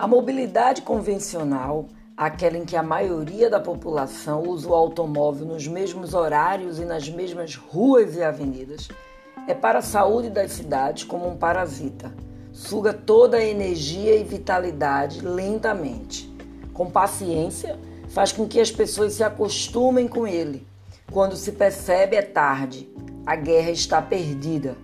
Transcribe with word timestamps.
A 0.00 0.06
mobilidade 0.06 0.80
convencional, 0.80 1.84
aquela 2.16 2.56
em 2.56 2.64
que 2.64 2.74
a 2.74 2.82
maioria 2.82 3.50
da 3.50 3.60
população 3.60 4.44
usa 4.44 4.66
o 4.66 4.74
automóvel 4.74 5.44
nos 5.44 5.68
mesmos 5.68 6.14
horários 6.14 6.78
e 6.78 6.86
nas 6.86 7.06
mesmas 7.10 7.54
ruas 7.54 8.16
e 8.16 8.22
avenidas, 8.22 8.88
é 9.46 9.52
para 9.52 9.80
a 9.80 9.82
saúde 9.82 10.30
das 10.30 10.52
cidades 10.52 11.04
como 11.04 11.28
um 11.28 11.36
parasita. 11.36 12.14
Suga 12.50 12.94
toda 12.94 13.36
a 13.36 13.44
energia 13.44 14.16
e 14.16 14.24
vitalidade 14.24 15.20
lentamente. 15.20 16.34
Com 16.72 16.90
paciência, 16.90 17.78
faz 18.08 18.32
com 18.32 18.48
que 18.48 18.58
as 18.58 18.70
pessoas 18.70 19.12
se 19.12 19.22
acostumem 19.22 20.08
com 20.08 20.26
ele. 20.26 20.66
Quando 21.12 21.36
se 21.36 21.52
percebe, 21.52 22.16
é 22.16 22.22
tarde. 22.22 22.88
A 23.26 23.36
guerra 23.36 23.70
está 23.70 24.00
perdida. 24.00 24.78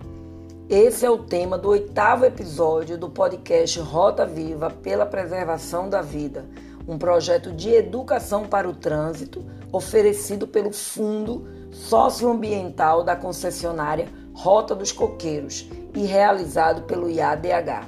Esse 0.69 1.05
é 1.05 1.09
o 1.09 1.19
tema 1.19 1.57
do 1.57 1.69
oitavo 1.69 2.25
episódio 2.25 2.97
do 2.97 3.09
podcast 3.09 3.79
Rota 3.79 4.25
Viva 4.25 4.69
pela 4.69 5.05
Preservação 5.05 5.89
da 5.89 6.01
Vida, 6.01 6.43
um 6.85 6.97
projeto 6.97 7.53
de 7.53 7.69
educação 7.69 8.45
para 8.45 8.67
o 8.67 8.73
trânsito 8.73 9.45
oferecido 9.71 10.45
pelo 10.45 10.73
Fundo 10.73 11.47
Socioambiental 11.71 13.01
da 13.01 13.15
concessionária 13.15 14.09
Rota 14.33 14.75
dos 14.75 14.91
Coqueiros 14.91 15.69
e 15.95 16.05
realizado 16.05 16.81
pelo 16.81 17.09
IADH. 17.09 17.87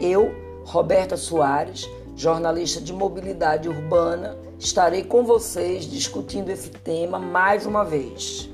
Eu, 0.00 0.34
Roberta 0.64 1.16
Soares, 1.16 1.88
jornalista 2.16 2.80
de 2.80 2.92
mobilidade 2.92 3.68
urbana, 3.68 4.36
estarei 4.58 5.04
com 5.04 5.22
vocês 5.22 5.84
discutindo 5.84 6.50
esse 6.50 6.70
tema 6.70 7.20
mais 7.20 7.66
uma 7.66 7.84
vez. 7.84 8.49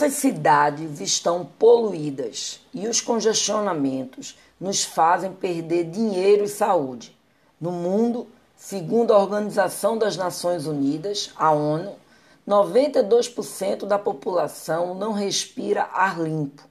Nossas 0.00 0.14
cidades 0.14 0.98
estão 0.98 1.44
poluídas 1.44 2.58
e 2.72 2.88
os 2.88 3.02
congestionamentos 3.02 4.34
nos 4.58 4.82
fazem 4.82 5.30
perder 5.30 5.90
dinheiro 5.90 6.42
e 6.42 6.48
saúde. 6.48 7.14
No 7.60 7.70
mundo, 7.70 8.26
segundo 8.56 9.12
a 9.12 9.18
Organização 9.18 9.98
das 9.98 10.16
Nações 10.16 10.64
Unidas, 10.64 11.30
a 11.36 11.52
ONU, 11.52 11.96
92% 12.48 13.84
da 13.84 13.98
população 13.98 14.94
não 14.94 15.12
respira 15.12 15.90
ar 15.92 16.18
limpo, 16.18 16.62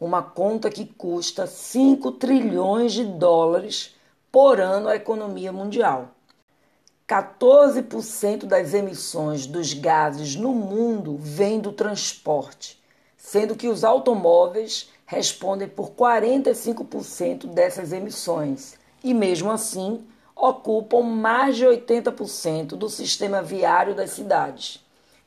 uma 0.00 0.22
conta 0.22 0.70
que 0.70 0.86
custa 0.86 1.46
5 1.46 2.12
trilhões 2.12 2.94
de 2.94 3.04
dólares 3.04 3.94
por 4.32 4.58
ano 4.58 4.88
à 4.88 4.96
economia 4.96 5.52
mundial. 5.52 6.08
14% 7.10 8.46
das 8.46 8.72
emissões 8.72 9.44
dos 9.44 9.72
gases 9.72 10.36
no 10.36 10.54
mundo 10.54 11.16
vêm 11.18 11.58
do 11.58 11.72
transporte, 11.72 12.80
sendo 13.16 13.56
que 13.56 13.66
os 13.66 13.82
automóveis 13.82 14.88
respondem 15.04 15.66
por 15.66 15.90
45% 15.90 17.48
dessas 17.48 17.92
emissões 17.92 18.78
e, 19.02 19.12
mesmo 19.12 19.50
assim, 19.50 20.06
ocupam 20.36 21.02
mais 21.02 21.56
de 21.56 21.66
80% 21.66 22.76
do 22.76 22.88
sistema 22.88 23.42
viário 23.42 23.92
das 23.92 24.10
cidades. 24.10 24.78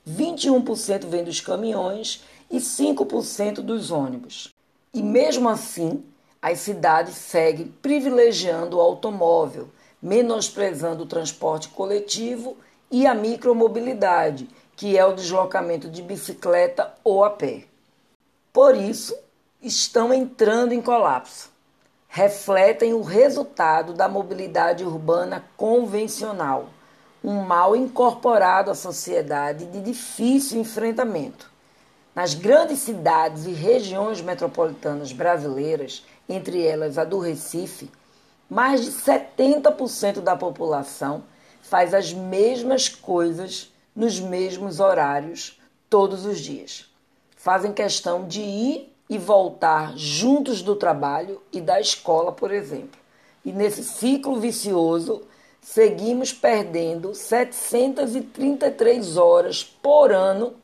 21% 0.09 1.05
vem 1.07 1.25
dos 1.25 1.41
caminhões 1.41 2.23
e 2.49 2.59
5% 2.59 3.55
dos 3.55 3.91
ônibus. 3.91 4.53
E 4.93 5.03
mesmo 5.03 5.49
assim, 5.49 6.01
as 6.41 6.59
cidades 6.59 7.15
seguem 7.15 7.73
privilegiando 7.81 8.77
o 8.77 8.81
automóvel 8.81 9.67
menosprezando 10.03 11.03
o 11.03 11.07
transporte 11.07 11.69
coletivo 11.69 12.57
e 12.91 13.07
a 13.07 13.15
micromobilidade, 13.15 14.49
que 14.75 14.97
é 14.97 15.05
o 15.05 15.13
deslocamento 15.13 15.89
de 15.89 16.01
bicicleta 16.01 16.93
ou 17.05 17.23
a 17.23 17.29
pé. 17.29 17.63
Por 18.51 18.75
isso, 18.75 19.15
estão 19.61 20.13
entrando 20.13 20.73
em 20.73 20.81
colapso. 20.81 21.49
Refletem 22.09 22.93
o 22.93 23.01
resultado 23.01 23.93
da 23.93 24.09
mobilidade 24.09 24.83
urbana 24.83 25.45
convencional, 25.55 26.67
um 27.23 27.41
mal 27.41 27.73
incorporado 27.73 28.69
à 28.69 28.75
sociedade 28.75 29.65
de 29.67 29.79
difícil 29.79 30.59
enfrentamento. 30.59 31.49
Nas 32.13 32.33
grandes 32.33 32.79
cidades 32.79 33.45
e 33.45 33.53
regiões 33.53 34.21
metropolitanas 34.21 35.13
brasileiras, 35.13 36.05
entre 36.27 36.61
elas 36.61 36.97
a 36.97 37.05
do 37.05 37.17
Recife, 37.17 37.89
mais 38.49 38.83
de 38.83 38.91
70% 38.91 40.21
da 40.21 40.35
população 40.35 41.23
faz 41.61 41.93
as 41.93 42.11
mesmas 42.13 42.89
coisas 42.89 43.71
nos 43.95 44.19
mesmos 44.19 44.79
horários 44.79 45.59
todos 45.89 46.25
os 46.25 46.39
dias. 46.39 46.91
Fazem 47.35 47.73
questão 47.73 48.27
de 48.27 48.41
ir 48.41 48.93
e 49.09 49.17
voltar 49.17 49.97
juntos 49.97 50.61
do 50.61 50.75
trabalho 50.75 51.41
e 51.51 51.59
da 51.61 51.79
escola, 51.79 52.31
por 52.31 52.51
exemplo. 52.51 53.01
E 53.45 53.51
nesse 53.51 53.83
ciclo 53.83 54.39
vicioso, 54.39 55.23
seguimos 55.61 56.31
perdendo 56.31 57.13
733 57.13 59.17
horas 59.17 59.63
por 59.63 60.11
ano 60.11 60.55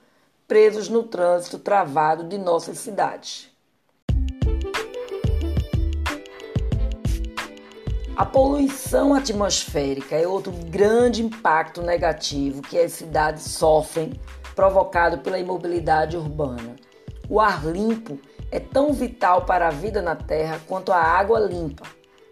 presos 0.47 0.89
no 0.89 1.03
trânsito 1.03 1.59
travado 1.59 2.23
de 2.23 2.38
nossas 2.38 2.79
cidades. 2.79 3.49
A 8.19 8.25
poluição 8.25 9.13
atmosférica 9.13 10.13
é 10.13 10.28
outro 10.28 10.52
grande 10.52 11.24
impacto 11.24 11.81
negativo 11.81 12.62
que 12.62 12.78
as 12.78 12.91
cidades 12.91 13.44
sofrem, 13.44 14.12
provocado 14.53 15.19
pela 15.19 15.40
imobilidade 15.40 16.18
urbana. 16.18 16.75
O 17.30 17.40
ar 17.40 17.66
limpo 17.66 18.19
é 18.52 18.59
tão 18.59 18.91
vital 18.91 19.46
para 19.46 19.69
a 19.69 19.72
vida 19.72 20.02
na 20.02 20.18
Terra 20.18 20.59
quanto 20.68 20.91
a 20.91 21.02
água 21.02 21.40
limpa, 21.40 21.85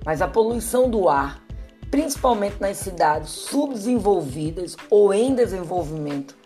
mas 0.03 0.22
a 0.22 0.28
poluição 0.28 0.90
do 0.90 1.08
ar, 1.08 1.42
principalmente 1.90 2.59
nas 2.59 2.75
cidades 2.75 3.30
subdesenvolvidas 3.30 4.75
ou 4.90 5.14
em 5.14 5.34
desenvolvimento, 5.34 6.38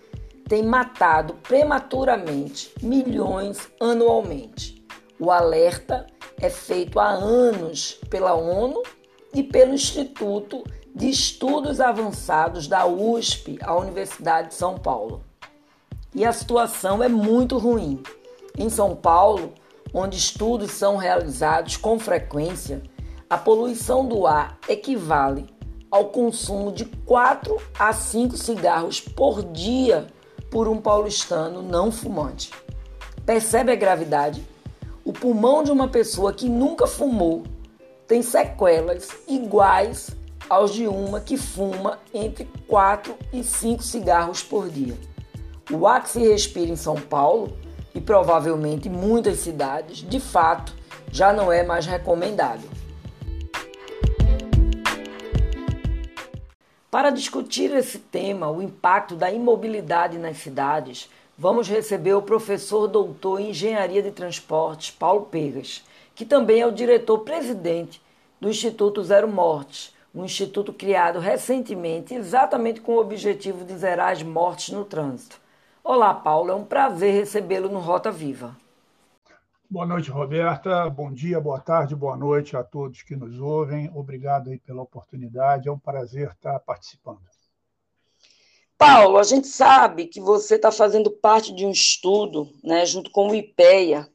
tem 0.47 0.61
matado 0.61 1.33
prematuramente 1.41 2.71
milhões 2.79 3.71
anualmente. 3.79 4.85
O 5.19 5.31
alerta 5.31 6.05
é 6.39 6.47
feito 6.47 6.99
há 6.99 7.09
anos 7.09 7.99
pela 8.07 8.35
ONU 8.35 8.83
e 9.33 9.43
pelo 9.43 9.73
Instituto 9.73 10.63
de 10.93 11.09
Estudos 11.09 11.79
Avançados 11.79 12.67
da 12.67 12.85
USP, 12.85 13.57
a 13.61 13.75
Universidade 13.75 14.49
de 14.49 14.55
São 14.55 14.77
Paulo. 14.77 15.23
E 16.13 16.25
a 16.25 16.33
situação 16.33 17.01
é 17.01 17.07
muito 17.07 17.57
ruim. 17.57 18.03
Em 18.57 18.69
São 18.69 18.95
Paulo, 18.95 19.53
onde 19.93 20.17
estudos 20.17 20.71
são 20.71 20.97
realizados 20.97 21.77
com 21.77 21.97
frequência, 21.97 22.83
a 23.29 23.37
poluição 23.37 24.05
do 24.05 24.27
ar 24.27 24.57
equivale 24.67 25.47
ao 25.89 26.05
consumo 26.05 26.71
de 26.71 26.85
4 26.85 27.57
a 27.79 27.93
5 27.93 28.35
cigarros 28.35 28.99
por 28.99 29.43
dia 29.43 30.07
por 30.49 30.67
um 30.67 30.77
paulistano 30.77 31.61
não 31.61 31.91
fumante. 31.91 32.51
Percebe 33.25 33.71
a 33.71 33.75
gravidade? 33.75 34.45
O 35.03 35.13
pulmão 35.13 35.63
de 35.63 35.71
uma 35.71 35.87
pessoa 35.87 36.33
que 36.33 36.49
nunca 36.49 36.85
fumou 36.85 37.43
tem 38.11 38.21
sequelas 38.21 39.07
iguais 39.25 40.09
aos 40.49 40.73
de 40.73 40.85
uma 40.85 41.21
que 41.21 41.37
fuma 41.37 41.97
entre 42.13 42.45
4 42.67 43.15
e 43.31 43.41
5 43.41 43.81
cigarros 43.81 44.43
por 44.43 44.67
dia. 44.67 44.97
O 45.71 45.87
ar 45.87 46.03
que 46.03 46.09
se 46.09 46.19
respira 46.19 46.69
em 46.69 46.75
São 46.75 46.95
Paulo 46.95 47.57
e 47.95 48.01
provavelmente 48.01 48.89
muitas 48.89 49.37
cidades, 49.37 49.99
de 49.99 50.19
fato, 50.19 50.75
já 51.09 51.31
não 51.31 51.49
é 51.49 51.63
mais 51.63 51.85
recomendado. 51.85 52.63
Para 56.91 57.11
discutir 57.11 57.73
esse 57.73 57.97
tema, 57.97 58.51
o 58.51 58.61
impacto 58.61 59.15
da 59.15 59.31
imobilidade 59.31 60.17
nas 60.17 60.35
cidades, 60.35 61.09
vamos 61.37 61.69
receber 61.69 62.15
o 62.15 62.21
professor 62.21 62.89
doutor 62.89 63.39
em 63.39 63.51
Engenharia 63.51 64.03
de 64.03 64.11
Transportes, 64.11 64.91
Paulo 64.91 65.27
Pegas, 65.31 65.81
que 66.13 66.25
também 66.25 66.61
é 66.61 66.67
o 66.67 66.71
diretor-presidente 66.71 68.00
do 68.41 68.49
Instituto 68.49 69.03
Zero 69.03 69.27
Mortes, 69.27 69.93
um 70.15 70.25
instituto 70.25 70.73
criado 70.73 71.19
recentemente 71.19 72.15
exatamente 72.15 72.81
com 72.81 72.93
o 72.93 72.99
objetivo 72.99 73.63
de 73.63 73.77
zerar 73.77 74.11
as 74.11 74.23
mortes 74.23 74.73
no 74.73 74.83
trânsito. 74.83 75.39
Olá, 75.83 76.11
Paulo, 76.11 76.49
é 76.49 76.55
um 76.55 76.65
prazer 76.65 77.13
recebê-lo 77.13 77.69
no 77.69 77.79
Rota 77.79 78.11
Viva. 78.11 78.57
Boa 79.69 79.85
noite, 79.85 80.09
Roberta. 80.09 80.89
Bom 80.89 81.13
dia, 81.13 81.39
boa 81.39 81.59
tarde, 81.59 81.95
boa 81.95 82.17
noite 82.17 82.57
a 82.57 82.63
todos 82.63 83.03
que 83.03 83.15
nos 83.15 83.39
ouvem. 83.39 83.91
Obrigado 83.93 84.49
aí 84.49 84.57
pela 84.57 84.81
oportunidade. 84.81 85.69
É 85.69 85.71
um 85.71 85.79
prazer 85.79 86.31
estar 86.31 86.59
participando. 86.61 87.21
Paulo, 88.75 89.19
a 89.19 89.23
gente 89.23 89.47
sabe 89.47 90.07
que 90.07 90.19
você 90.19 90.55
está 90.55 90.71
fazendo 90.71 91.11
parte 91.11 91.53
de 91.53 91.63
um 91.63 91.69
estudo, 91.69 92.49
né, 92.63 92.87
junto 92.87 93.11
com 93.11 93.29
o 93.29 93.35
IPEA, 93.35 94.09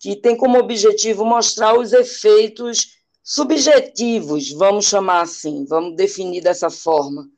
que 0.00 0.16
tem 0.16 0.36
como 0.36 0.58
objetivo 0.58 1.24
mostrar 1.24 1.78
os 1.78 1.92
efeitos 1.92 3.00
subjetivos, 3.22 4.50
vamos 4.52 4.86
chamar 4.86 5.22
assim, 5.22 5.64
vamos 5.66 5.96
definir 5.96 6.42
dessa 6.42 6.70
forma, 6.70 7.28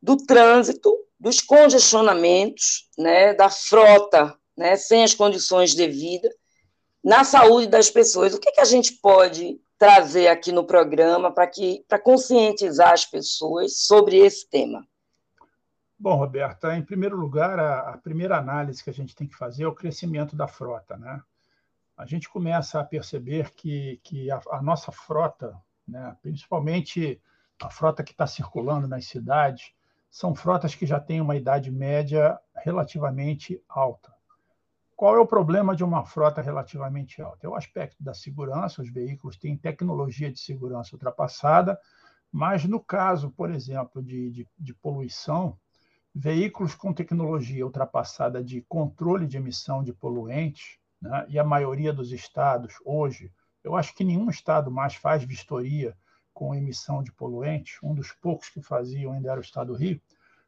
do 0.00 0.16
trânsito, 0.16 0.92
dos 1.18 1.40
congestionamentos, 1.40 2.88
né, 2.98 3.32
da 3.32 3.48
frota, 3.48 4.36
né, 4.56 4.76
sem 4.76 5.04
as 5.04 5.14
condições 5.14 5.74
devidas, 5.74 6.32
na 7.02 7.24
saúde 7.24 7.68
das 7.68 7.90
pessoas. 7.90 8.34
O 8.34 8.40
que, 8.40 8.50
que 8.50 8.60
a 8.60 8.64
gente 8.64 8.94
pode 8.94 9.60
trazer 9.78 10.28
aqui 10.28 10.52
no 10.52 10.64
programa 10.64 11.32
para 11.32 11.46
que 11.46 11.84
para 11.88 11.98
conscientizar 11.98 12.92
as 12.92 13.04
pessoas 13.04 13.78
sobre 13.78 14.16
esse 14.16 14.48
tema? 14.48 14.86
Bom, 15.98 16.16
Roberta, 16.16 16.76
em 16.76 16.82
primeiro 16.82 17.16
lugar, 17.16 17.58
a, 17.58 17.90
a, 17.90 17.98
primeira 17.98 18.36
análise 18.36 18.82
que 18.82 18.90
a 18.90 18.92
gente 18.92 19.14
tem 19.14 19.26
que 19.26 19.36
fazer 19.36 19.62
é 19.62 19.68
o 19.68 19.74
crescimento 19.74 20.34
da 20.34 20.48
frota. 20.48 20.96
Né? 20.96 21.20
A 22.02 22.06
gente 22.06 22.28
começa 22.28 22.80
a 22.80 22.84
perceber 22.84 23.52
que, 23.52 24.00
que 24.02 24.28
a, 24.28 24.40
a 24.50 24.60
nossa 24.60 24.90
frota, 24.90 25.56
né, 25.86 26.16
principalmente 26.20 27.22
a 27.62 27.70
frota 27.70 28.02
que 28.02 28.10
está 28.10 28.26
circulando 28.26 28.88
nas 28.88 29.06
cidades, 29.06 29.72
são 30.10 30.34
frotas 30.34 30.74
que 30.74 30.84
já 30.84 30.98
têm 30.98 31.20
uma 31.20 31.36
idade 31.36 31.70
média 31.70 32.36
relativamente 32.56 33.62
alta. 33.68 34.12
Qual 34.96 35.14
é 35.14 35.20
o 35.20 35.26
problema 35.26 35.76
de 35.76 35.84
uma 35.84 36.04
frota 36.04 36.42
relativamente 36.42 37.22
alta? 37.22 37.46
É 37.46 37.48
o 37.48 37.54
aspecto 37.54 38.02
da 38.02 38.12
segurança, 38.12 38.82
os 38.82 38.90
veículos 38.90 39.36
têm 39.36 39.56
tecnologia 39.56 40.30
de 40.30 40.40
segurança 40.40 40.96
ultrapassada, 40.96 41.78
mas 42.32 42.64
no 42.64 42.80
caso, 42.80 43.30
por 43.30 43.48
exemplo, 43.48 44.02
de, 44.02 44.28
de, 44.32 44.48
de 44.58 44.74
poluição, 44.74 45.56
veículos 46.12 46.74
com 46.74 46.92
tecnologia 46.92 47.64
ultrapassada 47.64 48.42
de 48.42 48.60
controle 48.62 49.24
de 49.24 49.36
emissão 49.36 49.84
de 49.84 49.92
poluentes, 49.92 50.81
né, 51.02 51.26
e 51.28 51.38
a 51.38 51.44
maioria 51.44 51.92
dos 51.92 52.12
estados 52.12 52.74
hoje, 52.84 53.30
eu 53.64 53.76
acho 53.76 53.94
que 53.94 54.04
nenhum 54.04 54.30
estado 54.30 54.70
mais 54.70 54.94
faz 54.94 55.24
vistoria 55.24 55.96
com 56.32 56.54
emissão 56.54 57.02
de 57.02 57.12
poluentes, 57.12 57.78
um 57.82 57.94
dos 57.94 58.12
poucos 58.12 58.48
que 58.48 58.62
faziam 58.62 59.12
ainda 59.12 59.32
era 59.32 59.40
o 59.40 59.42
estado 59.42 59.72
do 59.72 59.78
Rio. 59.78 60.00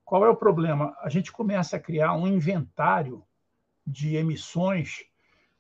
Qual 0.05 0.25
é 0.25 0.29
o 0.29 0.37
problema? 0.37 0.97
A 1.01 1.09
gente 1.09 1.33
começa 1.33 1.77
a 1.77 1.81
criar 1.81 2.15
um 2.15 2.27
inventário 2.27 3.25
de 3.87 4.17
emissões 4.17 5.05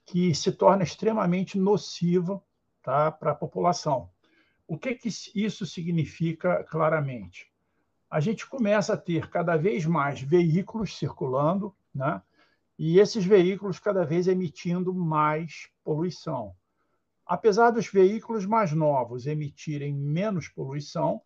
que 0.06 0.34
se 0.34 0.52
torna 0.52 0.82
extremamente 0.82 1.58
nociva 1.58 2.42
tá, 2.82 3.10
para 3.10 3.32
a 3.32 3.34
população. 3.34 4.08
O 4.66 4.78
que, 4.78 4.94
que 4.94 5.08
isso 5.34 5.66
significa 5.66 6.64
claramente? 6.64 7.50
A 8.10 8.20
gente 8.20 8.46
começa 8.46 8.94
a 8.94 8.98
ter 8.98 9.28
cada 9.28 9.56
vez 9.56 9.84
mais 9.84 10.20
veículos 10.20 10.96
circulando, 10.96 11.74
né? 11.94 12.22
E 12.78 12.98
esses 12.98 13.24
veículos 13.24 13.78
cada 13.78 14.04
vez 14.04 14.26
emitindo 14.26 14.92
mais 14.92 15.68
poluição. 15.82 16.54
Apesar 17.26 17.70
dos 17.70 17.86
veículos 17.86 18.44
mais 18.44 18.72
novos 18.72 19.26
emitirem 19.26 19.94
menos 19.94 20.48
poluição, 20.48 21.22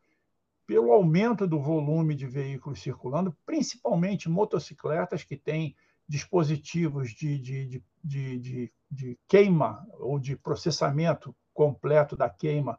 pelo 0.67 0.93
aumento 0.93 1.47
do 1.47 1.59
volume 1.59 2.15
de 2.15 2.27
veículos 2.27 2.83
circulando, 2.83 3.35
principalmente 3.47 4.29
motocicletas 4.29 5.25
que 5.25 5.37
têm 5.37 5.75
dispositivos 6.07 7.11
de, 7.11 7.39
de, 7.39 7.83
de, 8.05 8.39
de, 8.39 8.73
de 8.91 9.19
queima 9.27 9.87
ou 9.95 10.19
de 10.19 10.37
processamento 10.37 11.35
completo 11.55 12.17
da 12.17 12.29
queima 12.29 12.79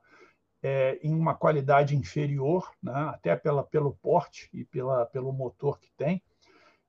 é, 0.61 0.99
em 1.01 1.13
uma 1.13 1.33
qualidade 1.33 1.95
inferior, 1.95 2.71
né, 2.81 2.93
até 2.93 3.35
pela, 3.35 3.63
pelo 3.63 3.93
porte 3.93 4.49
e 4.53 4.63
pela, 4.63 5.05
pelo 5.05 5.33
motor 5.33 5.79
que 5.79 5.89
tem, 5.97 6.21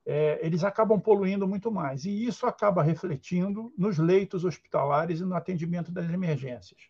é, 0.07 0.39
eles 0.43 0.65
acabam 0.65 1.01
poluindo 1.01 1.47
muito 1.47 1.71
mais. 1.71 2.05
E 2.05 2.27
isso 2.27 2.47
acaba 2.47 2.83
refletindo 2.83 3.73
nos 3.77 3.99
leitos 3.99 4.45
hospitalares 4.45 5.21
e 5.21 5.25
no 5.25 5.35
atendimento 5.35 5.93
das 5.93 6.11
emergências. 6.11 6.81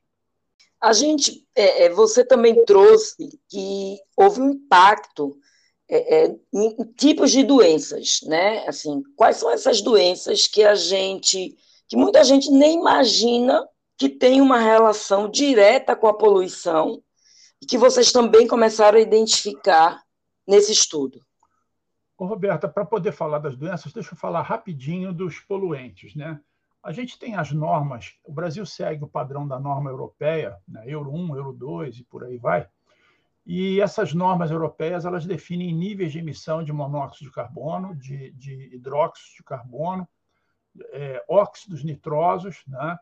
A 0.80 0.92
gente, 0.92 1.46
é, 1.54 1.84
é 1.84 1.90
você 1.90 2.24
também 2.24 2.64
trouxe 2.64 3.38
que 3.48 3.98
houve 4.16 4.40
um 4.40 4.50
impacto 4.50 5.38
é, 5.88 6.24
é, 6.24 6.36
em 6.54 6.84
tipos 6.96 7.30
de 7.32 7.42
doenças, 7.42 8.20
né? 8.22 8.66
Assim, 8.66 9.02
quais 9.16 9.36
são 9.36 9.50
essas 9.50 9.82
doenças 9.82 10.46
que 10.46 10.62
a 10.62 10.74
gente, 10.74 11.56
que 11.88 11.96
muita 11.96 12.22
gente 12.24 12.50
nem 12.50 12.78
imagina 12.78 13.68
que 13.98 14.08
tem 14.08 14.40
uma 14.40 14.58
relação 14.58 15.28
direta 15.28 15.94
com 15.94 16.06
a 16.06 16.16
poluição 16.16 17.02
e 17.60 17.66
que 17.66 17.76
vocês 17.76 18.12
também 18.12 18.46
começaram 18.46 18.98
a 18.98 19.02
identificar 19.02 20.00
nesse 20.46 20.72
estudo? 20.72 21.20
Ô, 22.20 22.26
Roberta, 22.26 22.68
para 22.68 22.84
poder 22.84 23.12
falar 23.12 23.38
das 23.38 23.56
doenças, 23.56 23.94
deixa 23.94 24.12
eu 24.12 24.18
falar 24.18 24.42
rapidinho 24.42 25.10
dos 25.10 25.40
poluentes, 25.40 26.14
né? 26.14 26.38
A 26.82 26.92
gente 26.92 27.18
tem 27.18 27.34
as 27.34 27.50
normas, 27.50 28.14
o 28.22 28.30
Brasil 28.30 28.66
segue 28.66 29.02
o 29.02 29.08
padrão 29.08 29.48
da 29.48 29.58
norma 29.58 29.88
europeia, 29.88 30.60
né? 30.68 30.84
Euro 30.86 31.10
1, 31.10 31.34
Euro 31.34 31.54
2 31.54 32.00
e 32.00 32.04
por 32.04 32.24
aí 32.24 32.36
vai. 32.36 32.68
E 33.46 33.80
essas 33.80 34.12
normas 34.12 34.50
europeias 34.50 35.06
elas 35.06 35.24
definem 35.24 35.72
níveis 35.72 36.12
de 36.12 36.18
emissão 36.18 36.62
de 36.62 36.74
monóxido 36.74 37.30
de 37.30 37.34
carbono, 37.34 37.96
de, 37.96 38.32
de 38.32 38.68
hidróxido 38.74 39.36
de 39.38 39.42
carbono, 39.42 40.06
é, 40.92 41.24
óxidos 41.26 41.82
nitrosos, 41.82 42.62
né, 42.66 42.98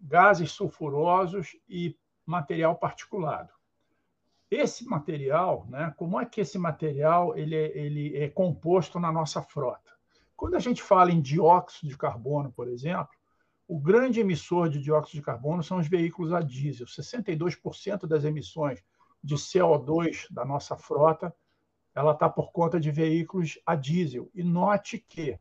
gases 0.00 0.50
sulfurosos 0.50 1.56
e 1.68 1.96
material 2.26 2.74
particulado. 2.74 3.53
Esse 4.50 4.84
material, 4.84 5.66
né, 5.68 5.92
como 5.96 6.20
é 6.20 6.26
que 6.26 6.40
esse 6.40 6.58
material 6.58 7.36
ele 7.36 7.56
é, 7.56 7.78
ele 7.78 8.16
é 8.16 8.28
composto 8.28 9.00
na 9.00 9.10
nossa 9.10 9.42
frota? 9.42 9.90
Quando 10.36 10.54
a 10.56 10.60
gente 10.60 10.82
fala 10.82 11.10
em 11.10 11.20
dióxido 11.20 11.88
de 11.88 11.96
carbono, 11.96 12.52
por 12.52 12.68
exemplo, 12.68 13.10
o 13.66 13.78
grande 13.78 14.20
emissor 14.20 14.68
de 14.68 14.80
dióxido 14.80 15.20
de 15.20 15.24
carbono 15.24 15.62
são 15.62 15.78
os 15.78 15.88
veículos 15.88 16.32
a 16.32 16.40
diesel. 16.40 16.86
62% 16.86 18.06
das 18.06 18.24
emissões 18.24 18.82
de 19.22 19.36
CO2 19.36 20.26
da 20.30 20.44
nossa 20.44 20.76
frota, 20.76 21.34
ela 21.94 22.12
está 22.12 22.28
por 22.28 22.52
conta 22.52 22.78
de 22.78 22.90
veículos 22.90 23.58
a 23.64 23.74
diesel. 23.74 24.30
E 24.34 24.42
note 24.42 24.98
que 24.98 25.38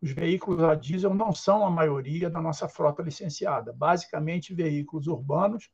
os 0.00 0.12
veículos 0.12 0.62
a 0.62 0.74
diesel 0.74 1.14
não 1.14 1.34
são 1.34 1.66
a 1.66 1.70
maioria 1.70 2.30
da 2.30 2.40
nossa 2.40 2.68
frota 2.68 3.02
licenciada, 3.02 3.72
basicamente 3.72 4.54
veículos 4.54 5.08
urbanos 5.08 5.70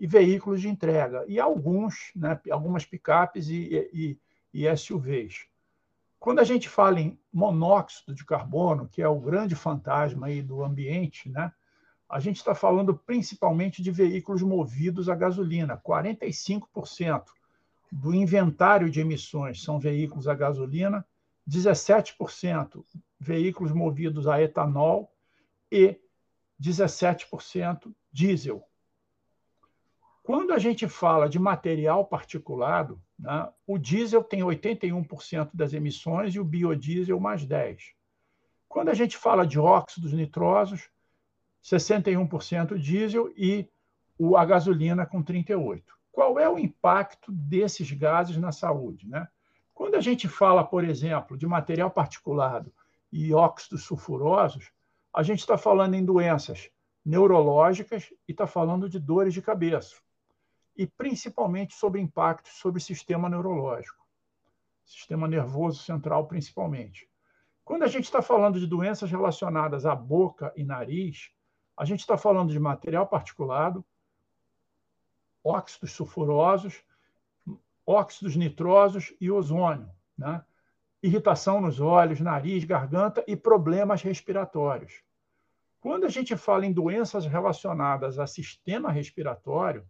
e 0.00 0.06
veículos 0.06 0.62
de 0.62 0.68
entrega, 0.68 1.26
e 1.28 1.38
alguns, 1.38 2.10
né, 2.16 2.40
algumas 2.50 2.86
picapes 2.86 3.48
e, 3.50 3.90
e, 3.92 4.18
e 4.52 4.76
SUVs. 4.76 5.44
Quando 6.18 6.38
a 6.38 6.44
gente 6.44 6.70
fala 6.70 6.98
em 6.98 7.18
monóxido 7.30 8.14
de 8.14 8.24
carbono, 8.24 8.88
que 8.88 9.02
é 9.02 9.08
o 9.08 9.20
grande 9.20 9.54
fantasma 9.54 10.28
aí 10.28 10.40
do 10.40 10.64
ambiente, 10.64 11.28
né, 11.28 11.52
a 12.08 12.18
gente 12.18 12.36
está 12.36 12.54
falando 12.54 12.94
principalmente 12.94 13.82
de 13.82 13.90
veículos 13.90 14.42
movidos 14.42 15.10
a 15.10 15.14
gasolina. 15.14 15.76
45% 15.76 17.24
do 17.92 18.14
inventário 18.14 18.90
de 18.90 19.00
emissões 19.00 19.62
são 19.62 19.78
veículos 19.78 20.26
a 20.26 20.34
gasolina, 20.34 21.06
17% 21.48 22.82
veículos 23.18 23.70
movidos 23.72 24.26
a 24.26 24.40
etanol 24.40 25.12
e 25.70 26.00
17% 26.60 27.94
diesel. 28.10 28.64
Quando 30.30 30.52
a 30.52 30.58
gente 30.60 30.86
fala 30.86 31.28
de 31.28 31.40
material 31.40 32.04
particulado, 32.04 33.02
né, 33.18 33.48
o 33.66 33.76
diesel 33.76 34.22
tem 34.22 34.42
81% 34.42 35.50
das 35.52 35.72
emissões 35.72 36.32
e 36.32 36.38
o 36.38 36.44
biodiesel 36.44 37.18
mais 37.18 37.44
10%. 37.44 37.78
Quando 38.68 38.90
a 38.90 38.94
gente 38.94 39.16
fala 39.16 39.44
de 39.44 39.58
óxidos 39.58 40.12
nitrosos, 40.12 40.88
61% 41.64 42.78
diesel 42.78 43.32
e 43.36 43.68
o, 44.16 44.36
a 44.36 44.44
gasolina 44.44 45.04
com 45.04 45.20
38%. 45.20 45.82
Qual 46.12 46.38
é 46.38 46.48
o 46.48 46.60
impacto 46.60 47.32
desses 47.32 47.90
gases 47.90 48.36
na 48.36 48.52
saúde? 48.52 49.08
Né? 49.08 49.26
Quando 49.74 49.96
a 49.96 50.00
gente 50.00 50.28
fala, 50.28 50.62
por 50.62 50.84
exemplo, 50.84 51.36
de 51.36 51.44
material 51.44 51.90
particulado 51.90 52.72
e 53.12 53.34
óxidos 53.34 53.82
sulfurosos, 53.82 54.70
a 55.12 55.24
gente 55.24 55.40
está 55.40 55.58
falando 55.58 55.94
em 55.94 56.04
doenças 56.04 56.70
neurológicas 57.04 58.12
e 58.28 58.30
está 58.30 58.46
falando 58.46 58.88
de 58.88 59.00
dores 59.00 59.34
de 59.34 59.42
cabeça. 59.42 59.96
E 60.80 60.86
principalmente 60.86 61.74
sobre 61.74 62.00
impactos 62.00 62.54
sobre 62.54 62.80
o 62.80 62.82
sistema 62.82 63.28
neurológico, 63.28 64.02
sistema 64.82 65.28
nervoso 65.28 65.82
central 65.82 66.26
principalmente. 66.26 67.06
Quando 67.62 67.82
a 67.82 67.86
gente 67.86 68.04
está 68.04 68.22
falando 68.22 68.58
de 68.58 68.66
doenças 68.66 69.10
relacionadas 69.10 69.84
à 69.84 69.94
boca 69.94 70.50
e 70.56 70.64
nariz, 70.64 71.30
a 71.76 71.84
gente 71.84 72.00
está 72.00 72.16
falando 72.16 72.50
de 72.50 72.58
material 72.58 73.06
particulado, 73.06 73.84
óxidos 75.44 75.92
sulfurosos, 75.92 76.82
óxidos 77.86 78.34
nitrosos 78.34 79.12
e 79.20 79.30
ozônio, 79.30 79.90
né? 80.16 80.42
irritação 81.02 81.60
nos 81.60 81.78
olhos, 81.78 82.22
nariz, 82.22 82.64
garganta 82.64 83.22
e 83.28 83.36
problemas 83.36 84.00
respiratórios. 84.00 85.02
Quando 85.78 86.06
a 86.06 86.08
gente 86.08 86.34
fala 86.38 86.64
em 86.64 86.72
doenças 86.72 87.26
relacionadas 87.26 88.18
a 88.18 88.26
sistema 88.26 88.90
respiratório, 88.90 89.86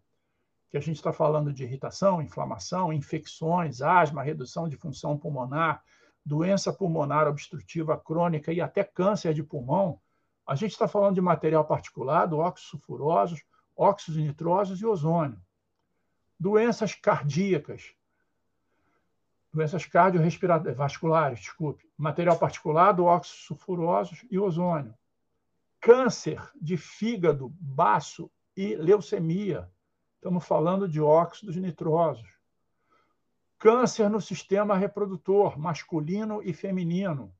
que 0.70 0.76
a 0.76 0.80
gente 0.80 0.96
está 0.96 1.12
falando 1.12 1.52
de 1.52 1.64
irritação, 1.64 2.22
inflamação, 2.22 2.92
infecções, 2.92 3.82
asma, 3.82 4.22
redução 4.22 4.68
de 4.68 4.76
função 4.76 5.18
pulmonar, 5.18 5.82
doença 6.24 6.72
pulmonar 6.72 7.26
obstrutiva 7.26 7.98
crônica 7.98 8.52
e 8.52 8.60
até 8.60 8.84
câncer 8.84 9.34
de 9.34 9.42
pulmão, 9.42 10.00
a 10.46 10.54
gente 10.54 10.72
está 10.72 10.86
falando 10.86 11.16
de 11.16 11.20
material 11.20 11.64
particulado, 11.64 12.38
óxidos 12.38 12.70
sulfurosos, 12.70 13.42
óxidos 13.76 14.20
nitrosos 14.20 14.80
e 14.80 14.86
ozônio. 14.86 15.40
Doenças 16.38 16.94
cardíacas, 16.94 17.92
doenças 19.52 19.84
cardiorrespiratórias, 19.86 20.76
vasculares, 20.76 21.40
desculpe, 21.40 21.88
material 21.96 22.38
particulado, 22.38 23.04
óxidos 23.04 23.44
sulfurosos 23.44 24.24
e 24.30 24.38
ozônio. 24.38 24.94
câncer 25.80 26.40
de 26.60 26.76
fígado, 26.76 27.48
baço 27.58 28.30
e 28.56 28.76
leucemia. 28.76 29.68
Estamos 30.20 30.44
falando 30.44 30.86
de 30.86 31.00
óxidos 31.00 31.56
nitrosos. 31.56 32.28
Câncer 33.58 34.10
no 34.10 34.20
sistema 34.20 34.76
reprodutor, 34.76 35.58
masculino 35.58 36.42
e 36.42 36.52
feminino. 36.52 37.34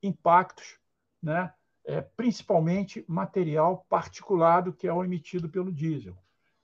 Impactos, 0.00 0.78
né? 1.20 1.52
É, 1.84 2.00
principalmente 2.00 3.04
material 3.08 3.84
particulado 3.88 4.72
que 4.72 4.86
é 4.86 4.92
o 4.92 5.02
emitido 5.02 5.48
pelo 5.48 5.72
diesel. 5.72 6.16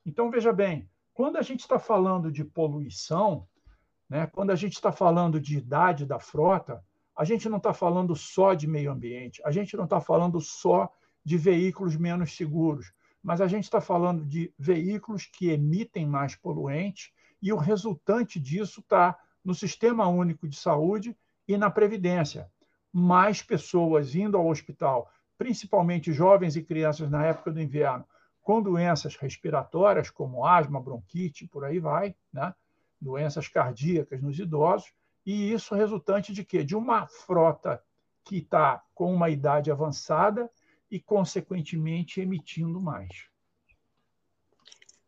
Então, 0.06 0.30
veja 0.30 0.52
bem, 0.52 0.88
quando 1.12 1.36
a 1.36 1.42
gente 1.42 1.60
está 1.60 1.80
falando 1.80 2.30
de 2.30 2.44
poluição, 2.44 3.44
né, 4.08 4.28
quando 4.28 4.50
a 4.52 4.56
gente 4.56 4.74
está 4.74 4.92
falando 4.92 5.40
de 5.40 5.58
idade 5.58 6.06
da 6.06 6.20
frota, 6.20 6.80
a 7.16 7.24
gente 7.24 7.48
não 7.48 7.58
está 7.58 7.74
falando 7.74 8.14
só 8.14 8.54
de 8.54 8.68
meio 8.68 8.92
ambiente, 8.92 9.42
a 9.44 9.50
gente 9.50 9.76
não 9.76 9.84
está 9.84 10.00
falando 10.00 10.40
só 10.40 10.88
de 11.24 11.36
veículos 11.36 11.96
menos 11.96 12.36
seguros, 12.36 12.92
mas 13.22 13.40
a 13.40 13.46
gente 13.46 13.64
está 13.64 13.80
falando 13.80 14.24
de 14.24 14.52
veículos 14.58 15.26
que 15.26 15.50
emitem 15.50 16.06
mais 16.06 16.34
poluentes 16.34 17.12
e 17.40 17.52
o 17.52 17.56
resultante 17.56 18.38
disso 18.40 18.80
está 18.80 19.18
no 19.44 19.54
Sistema 19.54 20.06
Único 20.06 20.48
de 20.48 20.56
Saúde 20.56 21.16
e 21.46 21.56
na 21.56 21.70
Previdência. 21.70 22.50
Mais 22.92 23.42
pessoas 23.42 24.14
indo 24.14 24.36
ao 24.36 24.48
hospital, 24.48 25.10
principalmente 25.38 26.12
jovens 26.12 26.56
e 26.56 26.62
crianças 26.62 27.10
na 27.10 27.24
época 27.24 27.52
do 27.52 27.60
inverno, 27.60 28.04
com 28.42 28.60
doenças 28.60 29.16
respiratórias, 29.16 30.10
como 30.10 30.44
asma, 30.44 30.80
bronquite, 30.80 31.46
por 31.46 31.64
aí 31.64 31.78
vai, 31.78 32.14
né? 32.32 32.54
doenças 33.00 33.48
cardíacas 33.48 34.20
nos 34.20 34.38
idosos, 34.38 34.92
e 35.24 35.52
isso 35.52 35.74
resultante 35.74 36.32
de 36.32 36.44
quê? 36.44 36.64
De 36.64 36.76
uma 36.76 37.06
frota 37.06 37.82
que 38.24 38.38
está 38.38 38.82
com 38.94 39.12
uma 39.14 39.30
idade 39.30 39.70
avançada 39.70 40.50
e, 40.90 40.98
consequentemente, 40.98 42.20
emitindo 42.20 42.80
mais. 42.80 43.30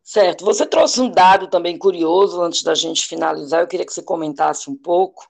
Certo. 0.03 0.43
Você 0.43 0.65
trouxe 0.65 0.99
um 0.99 1.09
dado 1.09 1.47
também 1.47 1.77
curioso 1.77 2.41
antes 2.41 2.61
da 2.61 2.75
gente 2.75 3.07
finalizar, 3.07 3.61
eu 3.61 3.67
queria 3.67 3.85
que 3.85 3.93
você 3.93 4.03
comentasse 4.03 4.69
um 4.69 4.75
pouco, 4.75 5.25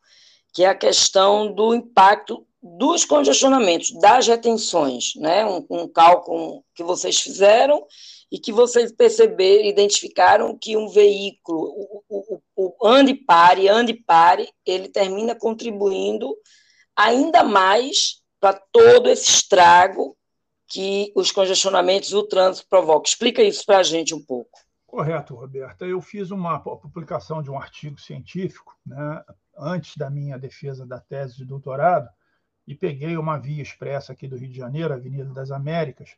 que 0.52 0.64
é 0.64 0.68
a 0.68 0.76
questão 0.76 1.54
do 1.54 1.74
impacto 1.74 2.46
dos 2.62 3.04
congestionamentos, 3.04 3.92
das 4.00 4.26
retenções, 4.28 5.14
né? 5.16 5.46
Um, 5.46 5.66
um 5.70 5.88
cálculo 5.88 6.64
que 6.74 6.84
vocês 6.84 7.20
fizeram 7.20 7.86
e 8.32 8.40
que 8.40 8.52
vocês 8.52 8.92
perceberam, 8.92 9.66
identificaram 9.66 10.58
que 10.58 10.76
um 10.76 10.88
veículo, 10.88 11.60
o, 11.60 12.04
o, 12.10 12.42
o 12.56 12.88
ande 12.88 13.14
pare, 13.14 13.68
ande 13.68 13.94
pare, 13.94 14.50
ele 14.66 14.88
termina 14.88 15.36
contribuindo 15.36 16.36
ainda 16.96 17.44
mais 17.44 18.22
para 18.40 18.54
todo 18.72 19.10
esse 19.10 19.30
estrago 19.30 20.18
que 20.74 21.14
os 21.16 21.32
congestionamentos 21.32 22.10
e 22.10 22.16
o 22.16 22.24
trânsito 22.24 22.68
provocam. 22.68 23.04
Explica 23.06 23.44
isso 23.44 23.64
para 23.64 23.78
a 23.78 23.84
gente 23.84 24.16
um 24.16 24.20
pouco. 24.20 24.58
Correto, 24.88 25.36
Roberta. 25.36 25.86
Eu 25.86 26.02
fiz 26.02 26.32
uma 26.32 26.60
publicação 26.60 27.44
de 27.44 27.52
um 27.52 27.60
artigo 27.60 28.00
científico 28.02 28.76
né, 28.84 29.24
antes 29.56 29.96
da 29.96 30.10
minha 30.10 30.36
defesa 30.38 30.84
da 30.84 31.00
tese 31.00 31.38
de 31.38 31.46
doutorado 31.46 32.10
e 32.66 32.74
peguei 32.74 33.16
uma 33.18 33.38
via 33.38 33.62
expressa 33.62 34.14
aqui 34.14 34.28
do 34.28 34.36
Rio 34.36 34.50
de 34.50 34.58
Janeiro, 34.58 34.96
Avenida 34.96 35.32
das 35.32 35.52
Américas, 35.52 36.16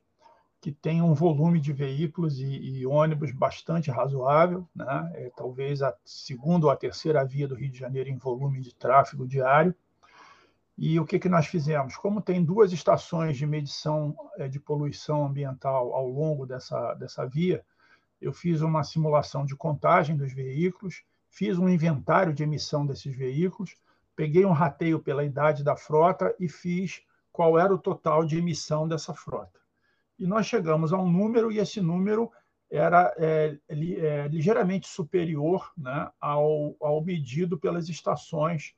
que 0.62 0.72
tem 0.72 1.02
um 1.02 1.14
volume 1.14 1.60
de 1.60 1.74
veículos 1.74 2.40
e, 2.40 2.46
e 2.46 2.88
ônibus 2.88 3.32
bastante 3.32 3.92
razoável, 3.92 4.66
né? 4.74 5.12
é, 5.16 5.32
talvez 5.36 5.82
a 5.82 5.94
segunda 6.06 6.68
ou 6.68 6.72
a 6.72 6.78
terceira 6.78 7.26
via 7.26 7.48
do 7.48 7.56
Rio 7.56 7.70
de 7.70 7.78
Janeiro 7.78 8.10
em 8.10 8.18
volume 8.18 8.62
de 8.62 8.74
tráfego 8.74 9.28
diário. 9.28 9.76
E 10.77 11.00
o 11.00 11.05
que, 11.05 11.20
que 11.20 11.29
nós 11.29 11.48
fizemos? 11.48 11.96
Como 11.96 12.22
tem 12.22 12.44
duas 12.44 12.74
estações 12.74 13.38
de 13.38 13.46
medição 13.46 14.15
é, 14.38 14.48
de 14.48 14.60
poluição 14.60 15.25
ambiental 15.25 15.94
ao 15.94 16.08
longo 16.08 16.46
dessa, 16.46 16.94
dessa 16.96 17.25
via, 17.25 17.63
eu 18.22 18.34
fiz 18.34 18.62
uma 18.62 18.84
simulação 18.84 19.46
de 19.46 19.55
contagem 19.55 20.17
dos 20.17 20.34
veículos, 20.34 21.03
fiz 21.29 21.58
um 21.58 21.70
inventário 21.70 22.34
de 22.34 22.44
emissão 22.44 22.86
desses 22.86 23.15
veículos, 23.15 23.75
peguei 24.15 24.46
um 24.46 24.51
rateio 24.51 25.00
pela 25.00 25.24
idade 25.24 25.63
da 25.63 25.75
frota 25.75 26.36
e 26.39 26.50
fiz 26.50 27.01
qual 27.32 27.58
era 27.58 27.74
o 27.74 27.77
total 27.77 28.25
de 28.25 28.38
emissão 28.38 28.88
dessa 28.88 29.13
frota 29.13 29.65
e 30.17 30.25
nós 30.25 30.46
chegamos 30.46 30.94
a 30.94 30.98
um 30.98 31.12
número, 31.12 31.51
e 31.51 31.60
esse 31.60 31.82
número 31.82 32.32
era 32.70 33.13
é, 33.17 33.58
é, 33.67 34.27
ligeiramente 34.27 34.88
superior 34.88 35.72
né, 35.77 36.10
ao, 36.20 36.75
ao 36.82 37.03
medido 37.03 37.58
pelas 37.58 37.89
estações 37.89 38.74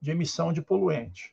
de 0.00 0.10
emissão 0.10 0.52
de 0.52 0.62
poluentes. 0.62 1.30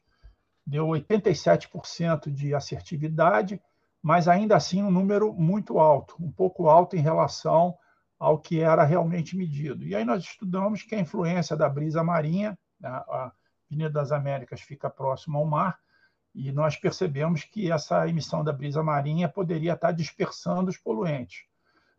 Deu 0.70 0.86
87% 0.86 2.32
de 2.32 2.54
assertividade, 2.54 3.60
mas 4.04 4.28
ainda 4.28 4.56
assim 4.56 4.84
um 4.84 4.92
número 4.92 5.34
muito 5.34 5.80
alto, 5.80 6.16
um 6.20 6.32
pouco 6.32 6.70
alto 6.70 6.96
em 6.96 7.02
relação 7.02 7.76
ao 8.20 8.38
que 8.38 8.60
era 8.60 8.84
realmente 8.84 9.36
medido. 9.36 9.84
E 9.84 9.96
aí 9.96 10.06
nós 10.06 10.24
estudamos 10.24 10.84
que 10.84 10.94
a 10.94 11.00
influência 11.00 11.58
da 11.58 11.68
brisa 11.68 12.04
marinha, 12.04 12.56
né, 12.80 12.88
a 12.88 13.32
Avenida 13.66 13.90
das 13.90 14.12
Américas 14.12 14.62
fica 14.62 14.92
próxima 14.92 15.40
ao 15.40 15.46
mar, 15.46 15.80
e 16.36 16.52
nós 16.52 16.76
percebemos 16.76 17.44
que 17.44 17.72
essa 17.72 18.08
emissão 18.08 18.44
da 18.44 18.54
brisa 18.54 18.84
marinha 18.84 19.28
poderia 19.28 19.74
estar 19.74 19.92
dispersando 19.92 20.70
os 20.70 20.78
poluentes. 20.78 21.46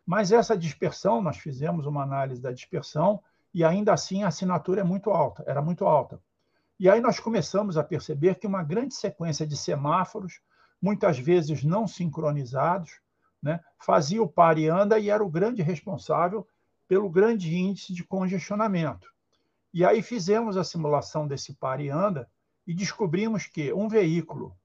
Mas 0.05 0.31
essa 0.31 0.57
dispersão, 0.57 1.21
nós 1.21 1.37
fizemos 1.37 1.85
uma 1.85 2.03
análise 2.03 2.41
da 2.41 2.53
dispersão 2.53 3.21
e 3.53 3.65
ainda 3.65 3.91
assim 3.91 4.23
a 4.23 4.29
assinatura 4.29 4.79
é 4.79 4.83
muito 4.85 5.09
alta, 5.09 5.43
era 5.45 5.61
muito 5.61 5.85
alta. 5.85 6.21
E 6.81 6.89
aí 6.89 6.99
nós 6.99 7.19
começamos 7.19 7.77
a 7.77 7.83
perceber 7.83 8.39
que 8.39 8.47
uma 8.47 8.63
grande 8.63 8.95
sequência 8.95 9.45
de 9.45 9.55
semáforos, 9.55 10.41
muitas 10.81 11.19
vezes 11.19 11.63
não 11.63 11.87
sincronizados, 11.87 12.99
né, 13.39 13.59
fazia 13.77 14.19
o 14.19 14.27
par 14.27 14.57
e 14.57 14.67
anda 14.67 14.97
e 14.97 15.07
era 15.07 15.23
o 15.23 15.29
grande 15.29 15.61
responsável 15.61 16.47
pelo 16.87 17.07
grande 17.07 17.55
índice 17.55 17.93
de 17.93 18.03
congestionamento. 18.03 19.13
E 19.71 19.85
aí 19.85 20.01
fizemos 20.01 20.57
a 20.57 20.63
simulação 20.63 21.27
desse 21.27 21.53
par 21.53 21.79
e 21.79 21.87
anda 21.87 22.27
e 22.65 22.73
descobrimos 22.73 23.45
que 23.45 23.71
um 23.71 23.87
veículo 23.87 24.57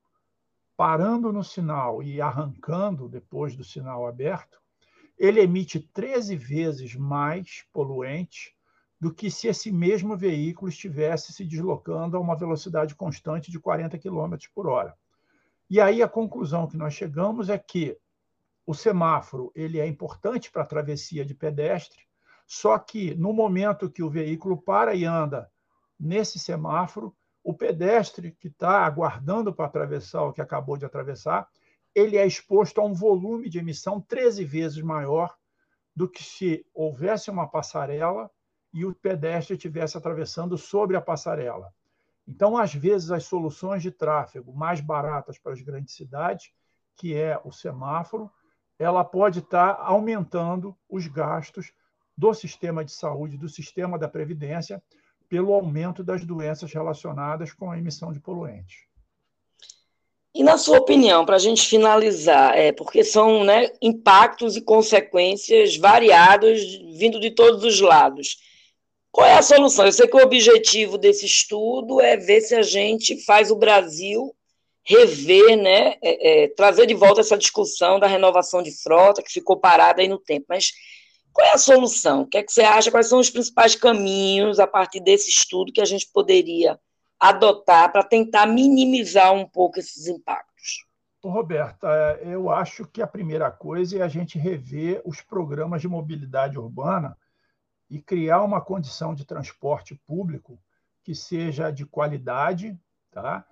parando 0.75 1.31
no 1.31 1.45
sinal 1.45 2.03
e 2.03 2.19
arrancando 2.19 3.11
depois 3.11 3.55
do 3.55 3.63
sinal 3.63 4.07
aberto, 4.07 4.59
ele 5.19 5.39
emite 5.39 5.81
13 5.81 6.35
vezes 6.35 6.95
mais 6.95 7.67
poluente 7.75 8.56
do 9.01 9.13
que 9.13 9.31
se 9.31 9.49
esse 9.49 9.71
mesmo 9.71 10.17
veículo 10.17 10.69
estivesse 10.69 11.33
se 11.33 11.45
deslocando 11.45 12.17
a 12.17 12.21
uma 12.21 12.37
velocidade 12.37 12.95
constante 12.95 13.51
de 13.51 13.61
40 13.61 13.99
km 13.99 14.37
por 14.55 14.67
hora. 14.67 14.97
E 15.69 15.81
aí 15.81 16.03
a 16.03 16.09
conclusão 16.09 16.67
que 16.67 16.77
nós 16.77 16.95
chegamos 16.95 17.49
é 17.49 17.59
que 17.59 17.99
o 18.67 18.75
semáforo 18.75 19.53
ele 19.55 19.79
é 19.79 19.87
importante 19.87 20.51
para 20.51 20.63
a 20.63 20.67
travessia 20.67 21.25
de 21.25 21.35
pedestre, 21.35 22.01
só 22.47 22.79
que 22.79 23.15
no 23.15 23.33
momento 23.33 23.91
que 23.91 24.03
o 24.03 24.11
veículo 24.11 24.57
para 24.57 24.95
e 24.95 25.05
anda 25.05 25.51
nesse 25.99 26.39
semáforo, 26.39 27.15
o 27.43 27.55
pedestre 27.55 28.33
que 28.33 28.49
está 28.49 28.85
aguardando 28.85 29.53
para 29.53 29.67
atravessar 29.67 30.23
o 30.23 30.33
que 30.33 30.41
acabou 30.41 30.77
de 30.77 30.85
atravessar, 30.85 31.49
ele 31.95 32.17
é 32.17 32.27
exposto 32.27 32.81
a 32.81 32.85
um 32.85 32.93
volume 32.93 33.49
de 33.49 33.59
emissão 33.59 34.01
13 34.01 34.45
vezes 34.45 34.83
maior 34.83 35.35
do 35.95 36.09
que 36.09 36.23
se 36.23 36.67
houvesse 36.75 37.31
uma 37.31 37.49
passarela 37.49 38.31
e 38.77 38.85
o 38.85 38.95
pedestre 38.95 39.55
estivesse 39.55 39.97
atravessando 39.97 40.59
sobre 40.59 40.99
a 40.99 41.01
passarela. 41.01 41.73
Então, 42.29 42.59
às 42.59 42.75
vezes, 42.75 43.11
as 43.11 43.25
soluções 43.25 43.83
de 43.83 43.91
tráfego 43.91 44.53
mais 44.53 44.83
baratas 44.83 45.39
para 45.39 45.55
as 45.55 45.63
grandes 45.63 45.95
cidades, 45.95 46.51
que 46.95 47.15
é 47.15 47.41
o 47.43 47.51
semáforo, 47.51 48.31
ela 48.79 49.03
pode 49.03 49.39
estar 49.39 49.79
aumentando 49.81 50.77
os 50.91 51.07
gastos 51.07 51.73
do 52.15 52.35
sistema 52.35 52.85
de 52.85 52.93
saúde, 52.93 53.39
do 53.39 53.49
sistema 53.49 53.99
da 53.99 54.09
previdência, 54.09 54.83
pelo 55.27 55.55
aumento 55.55 56.05
das 56.05 56.23
doenças 56.27 56.71
relacionadas 56.71 57.55
com 57.55 57.71
a 57.71 57.79
emissão 57.79 58.13
de 58.13 58.21
poluentes. 58.21 58.85
E 60.35 60.43
na 60.43 60.59
sua 60.59 60.81
opinião, 60.81 61.25
para 61.25 61.37
a 61.37 61.39
gente 61.39 61.67
finalizar, 61.67 62.55
é, 62.55 62.73
porque 62.73 63.03
são 63.03 63.43
né, 63.43 63.71
impactos 63.81 64.55
e 64.55 64.61
consequências 64.61 65.79
variados 65.79 66.61
vindo 66.99 67.19
de 67.19 67.31
todos 67.31 67.65
os 67.65 67.81
lados. 67.81 68.37
Qual 69.17 69.27
é 69.27 69.39
a 69.39 69.41
solução? 69.41 69.87
Eu 69.87 69.93
sei 69.93 70.07
que 70.07 70.15
o 70.15 70.23
objetivo 70.23 70.99
desse 70.99 71.25
estudo 71.25 72.03
é 72.03 72.19
ver 72.19 72.43
se 72.43 72.55
a 72.55 72.61
gente 72.61 73.25
faz 73.25 73.51
o 73.51 73.57
Brasil 73.57 74.37
rever, 74.85 75.57
né, 75.57 75.95
é, 76.03 76.45
é, 76.45 76.49
trazer 76.49 76.85
de 76.85 76.93
volta 76.93 77.23
essa 77.23 77.39
discussão 77.39 77.99
da 77.99 78.07
renovação 78.07 78.63
de 78.63 78.71
frota 78.71 79.23
que 79.23 79.33
ficou 79.33 79.59
parada 79.59 80.03
aí 80.03 80.07
no 80.07 80.19
tempo. 80.19 80.45
Mas 80.51 80.71
qual 81.33 81.47
é 81.47 81.55
a 81.55 81.59
solução? 81.59 82.21
O 82.21 82.27
que, 82.27 82.37
é 82.37 82.43
que 82.43 82.53
você 82.53 82.61
acha? 82.61 82.91
Quais 82.91 83.09
são 83.09 83.19
os 83.19 83.31
principais 83.31 83.75
caminhos 83.75 84.61
a 84.61 84.67
partir 84.67 85.01
desse 85.01 85.31
estudo 85.31 85.73
que 85.73 85.81
a 85.81 85.87
gente 85.87 86.07
poderia 86.13 86.79
adotar 87.19 87.91
para 87.91 88.03
tentar 88.03 88.45
minimizar 88.45 89.33
um 89.33 89.49
pouco 89.49 89.79
esses 89.79 90.07
impactos? 90.09 90.85
Roberta, 91.25 91.89
é, 92.23 92.35
eu 92.35 92.51
acho 92.51 92.85
que 92.85 93.01
a 93.01 93.07
primeira 93.07 93.51
coisa 93.51 93.99
é 93.99 94.03
a 94.03 94.09
gente 94.09 94.39
rever 94.39 95.01
os 95.07 95.23
programas 95.23 95.81
de 95.81 95.89
mobilidade 95.89 96.59
urbana 96.59 97.17
e 97.89 98.01
criar 98.01 98.43
uma 98.43 98.61
condição 98.61 99.15
de 99.15 99.25
transporte 99.25 99.95
público 100.07 100.61
que 101.03 101.15
seja 101.15 101.71
de 101.71 101.87
qualidade, 101.87 102.79
tá? 103.13 103.47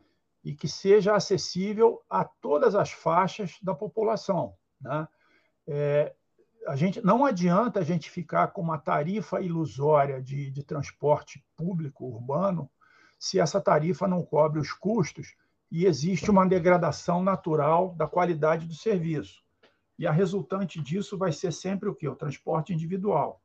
e 0.45 0.55
que 0.55 0.69
seja 0.69 1.14
acessível 1.14 2.03
a 2.09 2.25
todas 2.25 2.75
as 2.75 2.91
faixas 2.91 3.57
da 3.62 3.75
população. 3.75 4.55
Né? 4.81 5.09
É, 5.67 6.14
a 6.67 6.76
gente 6.76 7.00
não 7.05 7.25
adianta 7.25 7.81
a 7.81 7.85
gente 7.85 8.11
ficar 8.11 8.49
com 8.49 8.61
uma 8.61 8.79
tarifa 8.79 9.41
ilusória 9.41 10.23
de, 10.23 10.50
de 10.50 10.62
transporte 10.62 11.43
público 11.57 12.05
urbano 12.05 12.71
se 13.19 13.41
essa 13.41 13.61
tarifa 13.61 14.07
não 14.07 14.23
cobre 14.23 14.61
os 14.61 14.73
custos 14.73 15.35
e 15.71 15.87
existe 15.87 16.31
uma 16.31 16.47
degradação 16.47 17.23
natural 17.23 17.95
da 17.95 18.07
qualidade 18.07 18.67
do 18.67 18.75
serviço. 18.75 19.43
E 19.99 20.07
a 20.07 20.12
resultante 20.12 20.81
disso 20.81 21.17
vai 21.17 21.33
ser 21.33 21.53
sempre 21.53 21.88
o 21.88 21.95
quê? 21.95 22.07
O 22.07 22.17
transporte 22.17 22.73
individual. 22.75 23.41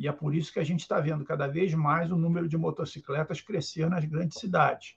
E 0.00 0.08
é 0.08 0.12
por 0.12 0.34
isso 0.34 0.50
que 0.50 0.58
a 0.58 0.64
gente 0.64 0.80
está 0.80 0.98
vendo 0.98 1.26
cada 1.26 1.46
vez 1.46 1.74
mais 1.74 2.10
o 2.10 2.16
número 2.16 2.48
de 2.48 2.56
motocicletas 2.56 3.42
crescer 3.42 3.86
nas 3.90 4.02
grandes 4.02 4.38
cidades. 4.38 4.96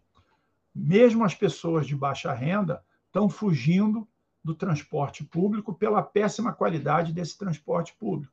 Mesmo 0.74 1.26
as 1.26 1.36
pessoas 1.36 1.86
de 1.86 1.94
baixa 1.94 2.32
renda 2.32 2.82
estão 3.08 3.28
fugindo 3.28 4.08
do 4.42 4.56
transporte 4.56 5.22
público 5.22 5.74
pela 5.74 6.02
péssima 6.02 6.54
qualidade 6.54 7.12
desse 7.12 7.38
transporte 7.38 7.94
público. 8.00 8.32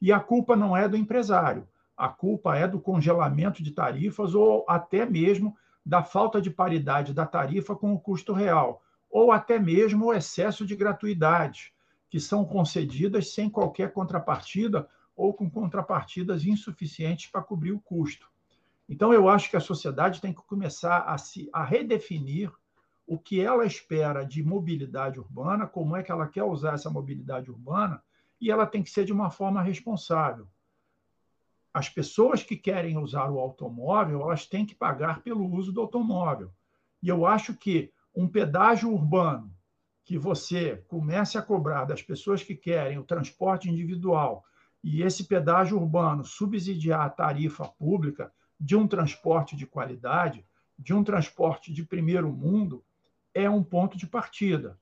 E 0.00 0.12
a 0.12 0.20
culpa 0.20 0.54
não 0.54 0.76
é 0.76 0.88
do 0.88 0.96
empresário, 0.96 1.66
a 1.96 2.08
culpa 2.08 2.56
é 2.56 2.68
do 2.68 2.80
congelamento 2.80 3.60
de 3.60 3.72
tarifas 3.72 4.32
ou 4.32 4.64
até 4.68 5.04
mesmo 5.04 5.56
da 5.84 6.04
falta 6.04 6.40
de 6.40 6.52
paridade 6.52 7.12
da 7.12 7.26
tarifa 7.26 7.74
com 7.74 7.92
o 7.92 7.98
custo 7.98 8.32
real, 8.32 8.80
ou 9.10 9.32
até 9.32 9.58
mesmo 9.58 10.06
o 10.06 10.14
excesso 10.14 10.64
de 10.64 10.76
gratuidade, 10.76 11.74
que 12.08 12.20
são 12.20 12.44
concedidas 12.44 13.34
sem 13.34 13.50
qualquer 13.50 13.92
contrapartida 13.92 14.88
ou 15.22 15.32
com 15.32 15.48
contrapartidas 15.48 16.44
insuficientes 16.44 17.30
para 17.30 17.42
cobrir 17.42 17.70
o 17.70 17.78
custo. 17.78 18.28
Então, 18.88 19.12
eu 19.12 19.28
acho 19.28 19.48
que 19.48 19.56
a 19.56 19.60
sociedade 19.60 20.20
tem 20.20 20.32
que 20.32 20.42
começar 20.42 21.02
a 21.02 21.16
se 21.16 21.48
a 21.52 21.62
redefinir 21.62 22.50
o 23.06 23.16
que 23.16 23.40
ela 23.40 23.64
espera 23.64 24.24
de 24.24 24.42
mobilidade 24.42 25.20
urbana, 25.20 25.64
como 25.64 25.96
é 25.96 26.02
que 26.02 26.10
ela 26.10 26.26
quer 26.26 26.42
usar 26.42 26.74
essa 26.74 26.90
mobilidade 26.90 27.52
urbana, 27.52 28.02
e 28.40 28.50
ela 28.50 28.66
tem 28.66 28.82
que 28.82 28.90
ser 28.90 29.04
de 29.04 29.12
uma 29.12 29.30
forma 29.30 29.62
responsável. 29.62 30.48
As 31.72 31.88
pessoas 31.88 32.42
que 32.42 32.56
querem 32.56 32.98
usar 32.98 33.30
o 33.30 33.38
automóvel, 33.38 34.22
elas 34.22 34.44
têm 34.44 34.66
que 34.66 34.74
pagar 34.74 35.22
pelo 35.22 35.48
uso 35.48 35.72
do 35.72 35.80
automóvel. 35.80 36.50
E 37.00 37.08
eu 37.08 37.24
acho 37.24 37.54
que 37.54 37.92
um 38.12 38.26
pedágio 38.26 38.92
urbano 38.92 39.54
que 40.04 40.18
você 40.18 40.84
comece 40.88 41.38
a 41.38 41.42
cobrar 41.42 41.84
das 41.84 42.02
pessoas 42.02 42.42
que 42.42 42.56
querem 42.56 42.98
o 42.98 43.04
transporte 43.04 43.70
individual 43.70 44.44
e 44.82 45.02
esse 45.02 45.24
pedágio 45.24 45.78
urbano 45.78 46.24
subsidiar 46.24 47.02
a 47.02 47.10
tarifa 47.10 47.66
pública 47.66 48.32
de 48.58 48.74
um 48.76 48.86
transporte 48.86 49.56
de 49.56 49.66
qualidade, 49.66 50.44
de 50.78 50.92
um 50.92 51.04
transporte 51.04 51.72
de 51.72 51.84
primeiro 51.84 52.30
mundo, 52.32 52.84
é 53.34 53.48
um 53.48 53.62
ponto 53.62 53.96
de 53.96 54.06
partida. 54.06 54.78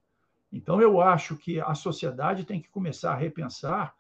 Então, 0.52 0.80
eu 0.80 1.00
acho 1.00 1.37
que 1.37 1.61
a 1.61 1.75
sociedade 1.75 2.45
tem 2.45 2.61
que 2.61 2.69
começar 2.69 3.12
a 3.12 3.16
repensar 3.16 3.95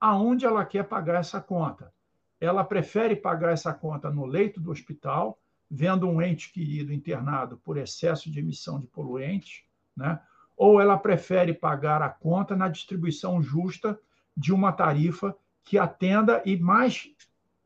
aonde 0.00 0.46
ela 0.46 0.64
quer 0.64 0.84
pagar 0.84 1.20
essa 1.20 1.40
conta. 1.40 1.92
Ela 2.40 2.64
prefere 2.64 3.14
pagar 3.14 3.52
essa 3.52 3.74
conta 3.74 4.10
no 4.10 4.24
leito 4.24 4.60
do 4.60 4.70
hospital, 4.70 5.38
vendo 5.70 6.08
um 6.08 6.22
ente 6.22 6.50
querido 6.52 6.92
internado 6.92 7.58
por 7.58 7.76
excesso 7.76 8.30
de 8.30 8.40
emissão 8.40 8.80
de 8.80 8.86
poluentes, 8.86 9.62
né? 9.94 10.20
ou 10.56 10.80
ela 10.80 10.96
prefere 10.96 11.52
pagar 11.52 12.02
a 12.02 12.08
conta 12.08 12.56
na 12.56 12.68
distribuição 12.68 13.42
justa 13.42 13.98
de 14.40 14.52
uma 14.52 14.72
tarifa 14.72 15.36
que 15.62 15.78
atenda 15.78 16.42
e, 16.44 16.56
mais 16.56 17.08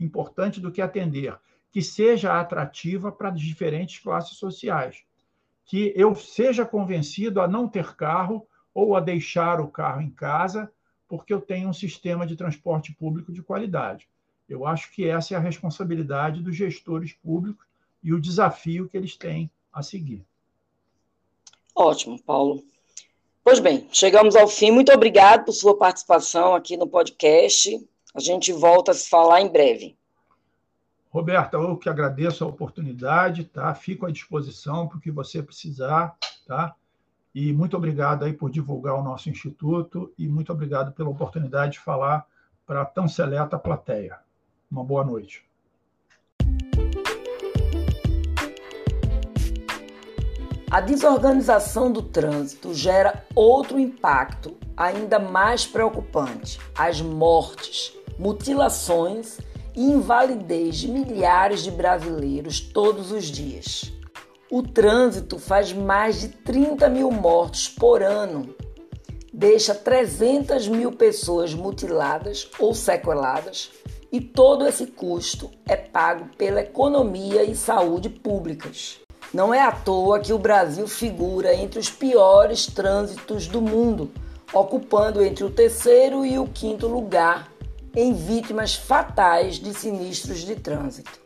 importante 0.01 0.61
do 0.61 0.73
que 0.73 0.83
atender, 0.83 1.39
que 1.71 1.81
seja 1.81 2.39
atrativa 2.39 3.13
para 3.13 3.31
diferentes 3.31 3.99
classes 4.01 4.37
sociais 4.37 5.05
que 5.65 5.93
eu 5.97 6.15
seja 6.15 6.65
convencido 6.65 7.41
a 7.41 7.49
não 7.49 7.69
ter 7.69 7.95
carro 7.95 8.47
ou 8.73 8.95
a 8.95 9.01
deixar 9.01 9.61
o 9.61 9.69
carro 9.69 10.03
em 10.03 10.11
casa, 10.11 10.71
porque 11.09 11.33
eu 11.33 11.41
tenho 11.41 11.69
um 11.69 11.73
sistema 11.73 12.27
de 12.27 12.37
transporte 12.37 12.93
público 12.93 13.33
de 13.33 13.43
qualidade. 13.43 14.09
Eu 14.49 14.67
acho 14.67 14.93
que 14.93 15.09
essa 15.09 15.35
é 15.35 15.37
a 15.37 15.41
responsabilidade 15.41 16.43
dos 16.43 16.55
gestores 16.55 17.13
públicos 17.13 17.67
e 18.03 18.13
o 18.13 18.21
desafio 18.21 18.89
que 18.89 18.97
eles 18.97 19.17
têm 19.17 19.51
a 19.73 19.83
seguir. 19.83 20.25
Ótimo, 21.75 22.23
Paulo. 22.23 22.63
Pois 23.45 23.61
bem, 23.61 23.87
chegamos 23.93 24.35
ao 24.35 24.49
fim. 24.49 24.71
Muito 24.71 24.91
obrigado 24.91 25.45
por 25.45 25.53
sua 25.53 25.77
participação 25.77 26.55
aqui 26.55 26.79
no 26.79 26.89
podcast. 26.89 27.79
A 28.15 28.19
gente 28.19 28.51
volta 28.55 28.93
a 28.93 28.95
se 28.95 29.07
falar 29.07 29.43
em 29.43 29.49
breve. 29.49 29.99
Roberta, 31.11 31.59
eu 31.59 31.77
que 31.77 31.91
agradeço 31.91 32.43
a 32.43 32.47
oportunidade, 32.47 33.45
tá? 33.45 33.75
Fico 33.75 34.07
à 34.07 34.11
disposição 34.11 34.89
para 34.89 34.97
o 34.97 35.01
que 35.01 35.11
você 35.11 35.43
precisar, 35.43 36.17
tá? 36.47 36.75
E 37.35 37.53
muito 37.53 37.77
obrigado 37.77 38.25
aí 38.25 38.33
por 38.33 38.51
divulgar 38.51 38.95
o 38.95 39.03
nosso 39.03 39.29
instituto 39.29 40.11
e 40.17 40.27
muito 40.27 40.51
obrigado 40.51 40.93
pela 40.93 41.11
oportunidade 41.11 41.73
de 41.73 41.81
falar 41.81 42.27
para 42.67 42.83
tão 42.87 43.07
seleta 43.07 43.59
plateia. 43.59 44.21
Uma 44.71 44.83
boa 44.83 45.05
noite. 45.05 45.45
A 50.75 50.81
desorganização 50.81 51.93
do 51.93 52.03
trânsito 52.03 52.75
gera 52.75 53.25
outro 53.33 53.79
impacto 53.79 54.57
ainda 54.77 55.21
mais 55.21 55.65
preocupante: 55.65 56.59
as 56.77 57.01
mortes, 57.01 57.93
mutilações 58.19 59.39
e 59.73 59.81
invalidez 59.85 60.79
de 60.79 60.89
milhares 60.89 61.63
de 61.63 61.71
brasileiros 61.71 62.59
todos 62.59 63.13
os 63.13 63.27
dias. 63.27 63.93
O 64.51 64.65
trânsito 64.65 65.39
faz 65.39 65.73
mais 65.73 66.21
de 66.21 66.29
30 66.31 66.89
mil 66.89 67.09
mortos 67.09 67.69
por 67.69 68.03
ano, 68.03 68.53
deixa 69.33 69.77
300 69.77 70.67
mil 70.67 70.91
pessoas 70.91 71.55
mutiladas 71.55 72.51
ou 72.59 72.75
sequeladas, 72.75 73.71
e 74.11 74.21
todo 74.21 74.67
esse 74.67 74.87
custo 74.87 75.53
é 75.69 75.77
pago 75.77 76.31
pela 76.37 76.63
economia 76.63 77.45
e 77.45 77.55
saúde 77.55 78.09
públicas. 78.09 79.04
Não 79.35 79.53
é 79.53 79.61
à 79.61 79.73
toa 79.73 80.21
que 80.21 80.33
o 80.33 80.39
Brasil 80.39 80.87
figura 80.87 81.53
entre 81.57 81.81
os 81.81 81.91
piores 81.91 82.67
trânsitos 82.67 83.49
do 83.49 83.61
mundo, 83.61 84.09
ocupando 84.53 85.21
entre 85.21 85.43
o 85.43 85.51
terceiro 85.51 86.25
e 86.25 86.39
o 86.39 86.47
quinto 86.47 86.87
lugar 86.87 87.51
em 87.97 88.13
vítimas 88.15 88.77
fatais 88.77 89.57
de 89.57 89.75
sinistros 89.75 90.43
de 90.43 90.55
trânsito. 90.55 91.19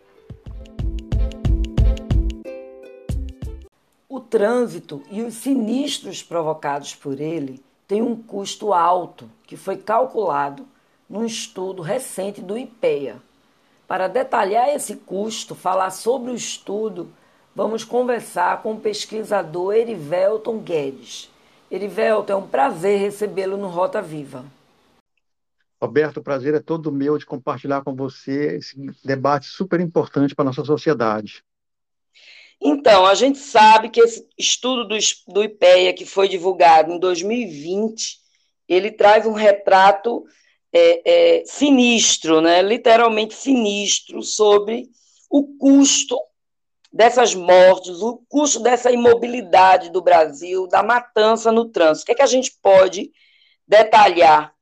O 4.08 4.18
trânsito 4.18 5.02
e 5.10 5.20
os 5.20 5.34
sinistros 5.34 6.22
provocados 6.22 6.94
por 6.94 7.20
ele 7.20 7.62
têm 7.86 8.00
um 8.00 8.16
custo 8.16 8.72
alto 8.72 9.30
que 9.46 9.54
foi 9.54 9.76
calculado 9.76 10.66
num 11.06 11.26
estudo 11.26 11.82
recente 11.82 12.40
do 12.40 12.56
IPEA. 12.56 13.20
Para 13.86 14.08
detalhar 14.08 14.74
esse 14.74 14.96
custo, 14.96 15.54
falar 15.54 15.90
sobre 15.90 16.30
o 16.30 16.34
estudo, 16.34 17.12
vamos 17.54 17.84
conversar 17.84 18.62
com 18.62 18.74
o 18.74 18.80
pesquisador 18.80 19.74
Erivelton 19.74 20.58
Guedes. 20.58 21.30
Erivelton, 21.70 22.32
é 22.32 22.36
um 22.36 22.46
prazer 22.46 22.98
recebê-lo 22.98 23.56
no 23.56 23.68
Rota 23.68 24.00
Viva. 24.00 24.44
Roberto, 25.80 26.16
o 26.18 26.22
prazer 26.22 26.54
é 26.54 26.60
todo 26.60 26.90
meu 26.90 27.18
de 27.18 27.26
compartilhar 27.26 27.82
com 27.82 27.94
você 27.94 28.56
esse 28.56 28.76
debate 29.04 29.46
super 29.46 29.80
importante 29.80 30.34
para 30.34 30.44
a 30.44 30.46
nossa 30.46 30.64
sociedade. 30.64 31.44
Então, 32.60 33.06
a 33.06 33.14
gente 33.14 33.38
sabe 33.38 33.88
que 33.88 34.00
esse 34.00 34.28
estudo 34.36 34.88
do, 34.88 34.98
do 35.28 35.44
IPEA, 35.44 35.94
que 35.94 36.04
foi 36.04 36.28
divulgado 36.28 36.92
em 36.92 36.98
2020, 36.98 38.18
ele 38.68 38.90
traz 38.90 39.24
um 39.26 39.32
retrato 39.32 40.24
é, 40.72 41.38
é, 41.38 41.44
sinistro, 41.46 42.40
né? 42.40 42.60
literalmente 42.60 43.34
sinistro, 43.34 44.22
sobre 44.22 44.88
o 45.30 45.56
custo 45.56 46.18
dessas 46.92 47.34
mortes, 47.34 48.00
o 48.00 48.22
custo 48.28 48.60
dessa 48.60 48.90
imobilidade 48.90 49.90
do 49.90 50.02
Brasil, 50.02 50.66
da 50.66 50.82
matança 50.82 51.52
no 51.52 51.66
trânsito. 51.66 52.02
O 52.02 52.06
que, 52.06 52.12
é 52.12 52.14
que 52.16 52.22
a 52.22 52.26
gente 52.26 52.58
pode 52.62 53.12
detalhar 53.66 54.54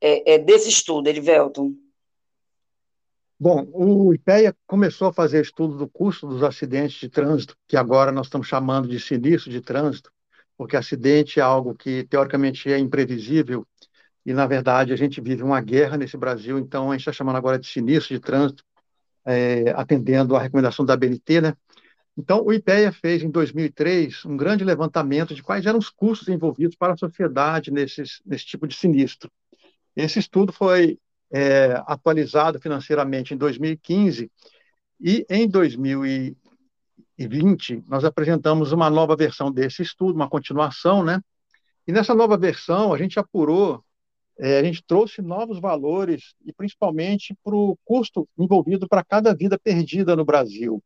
é, 0.00 0.34
é, 0.34 0.38
desse 0.38 0.68
estudo, 0.68 1.08
Erivelton? 1.08 1.72
Bom, 3.38 3.68
o 3.72 4.14
IPEA 4.14 4.56
começou 4.66 5.08
a 5.08 5.12
fazer 5.12 5.42
estudo 5.42 5.76
do 5.76 5.86
custo 5.86 6.26
dos 6.26 6.42
acidentes 6.42 6.98
de 6.98 7.08
trânsito, 7.10 7.54
que 7.68 7.76
agora 7.76 8.10
nós 8.10 8.26
estamos 8.26 8.48
chamando 8.48 8.88
de 8.88 8.98
sinistro 8.98 9.50
de 9.50 9.60
trânsito, 9.60 10.10
porque 10.56 10.74
acidente 10.74 11.38
é 11.38 11.42
algo 11.42 11.74
que 11.74 12.04
teoricamente 12.04 12.72
é 12.72 12.78
imprevisível 12.78 13.66
e, 14.24 14.32
na 14.32 14.46
verdade, 14.46 14.92
a 14.92 14.96
gente 14.96 15.20
vive 15.20 15.42
uma 15.42 15.60
guerra 15.60 15.98
nesse 15.98 16.16
Brasil, 16.16 16.58
então 16.58 16.90
a 16.90 16.94
gente 16.94 17.02
está 17.02 17.12
chamando 17.12 17.36
agora 17.36 17.58
de 17.58 17.66
sinistro 17.66 18.14
de 18.14 18.20
trânsito, 18.20 18.64
é, 19.24 19.70
atendendo 19.76 20.34
à 20.34 20.40
recomendação 20.40 20.84
da 20.84 20.96
BNT, 20.96 21.42
né? 21.42 21.54
Então, 22.16 22.42
o 22.44 22.52
IPEA 22.52 22.92
fez, 22.92 23.22
em 23.22 23.30
2003, 23.30 24.24
um 24.24 24.36
grande 24.36 24.64
levantamento 24.64 25.34
de 25.34 25.42
quais 25.42 25.66
eram 25.66 25.78
os 25.78 25.90
custos 25.90 26.28
envolvidos 26.28 26.76
para 26.76 26.94
a 26.94 26.96
sociedade 26.96 27.70
nesses, 27.70 28.22
nesse 28.24 28.46
tipo 28.46 28.66
de 28.66 28.74
sinistro. 28.74 29.30
Esse 29.94 30.18
estudo 30.18 30.52
foi 30.52 30.98
é, 31.30 31.74
atualizado 31.86 32.58
financeiramente 32.58 33.34
em 33.34 33.36
2015 33.36 34.30
e 35.00 35.26
em 35.28 35.46
2000 35.46 36.06
e, 36.06 36.36
2020, 37.18 37.84
nós 37.88 38.04
apresentamos 38.04 38.72
uma 38.72 38.90
nova 38.90 39.16
versão 39.16 39.50
desse 39.50 39.82
estudo, 39.82 40.14
uma 40.14 40.28
continuação, 40.28 41.02
né? 41.02 41.20
E 41.86 41.92
nessa 41.92 42.14
nova 42.14 42.36
versão, 42.36 42.92
a 42.92 42.98
gente 42.98 43.18
apurou, 43.18 43.82
é, 44.38 44.58
a 44.58 44.62
gente 44.62 44.84
trouxe 44.86 45.22
novos 45.22 45.58
valores, 45.58 46.34
e 46.44 46.52
principalmente 46.52 47.34
para 47.42 47.54
o 47.54 47.76
custo 47.84 48.28
envolvido 48.38 48.86
para 48.86 49.02
cada 49.02 49.34
vida 49.34 49.58
perdida 49.58 50.14
no 50.14 50.24
Brasil. 50.24 50.82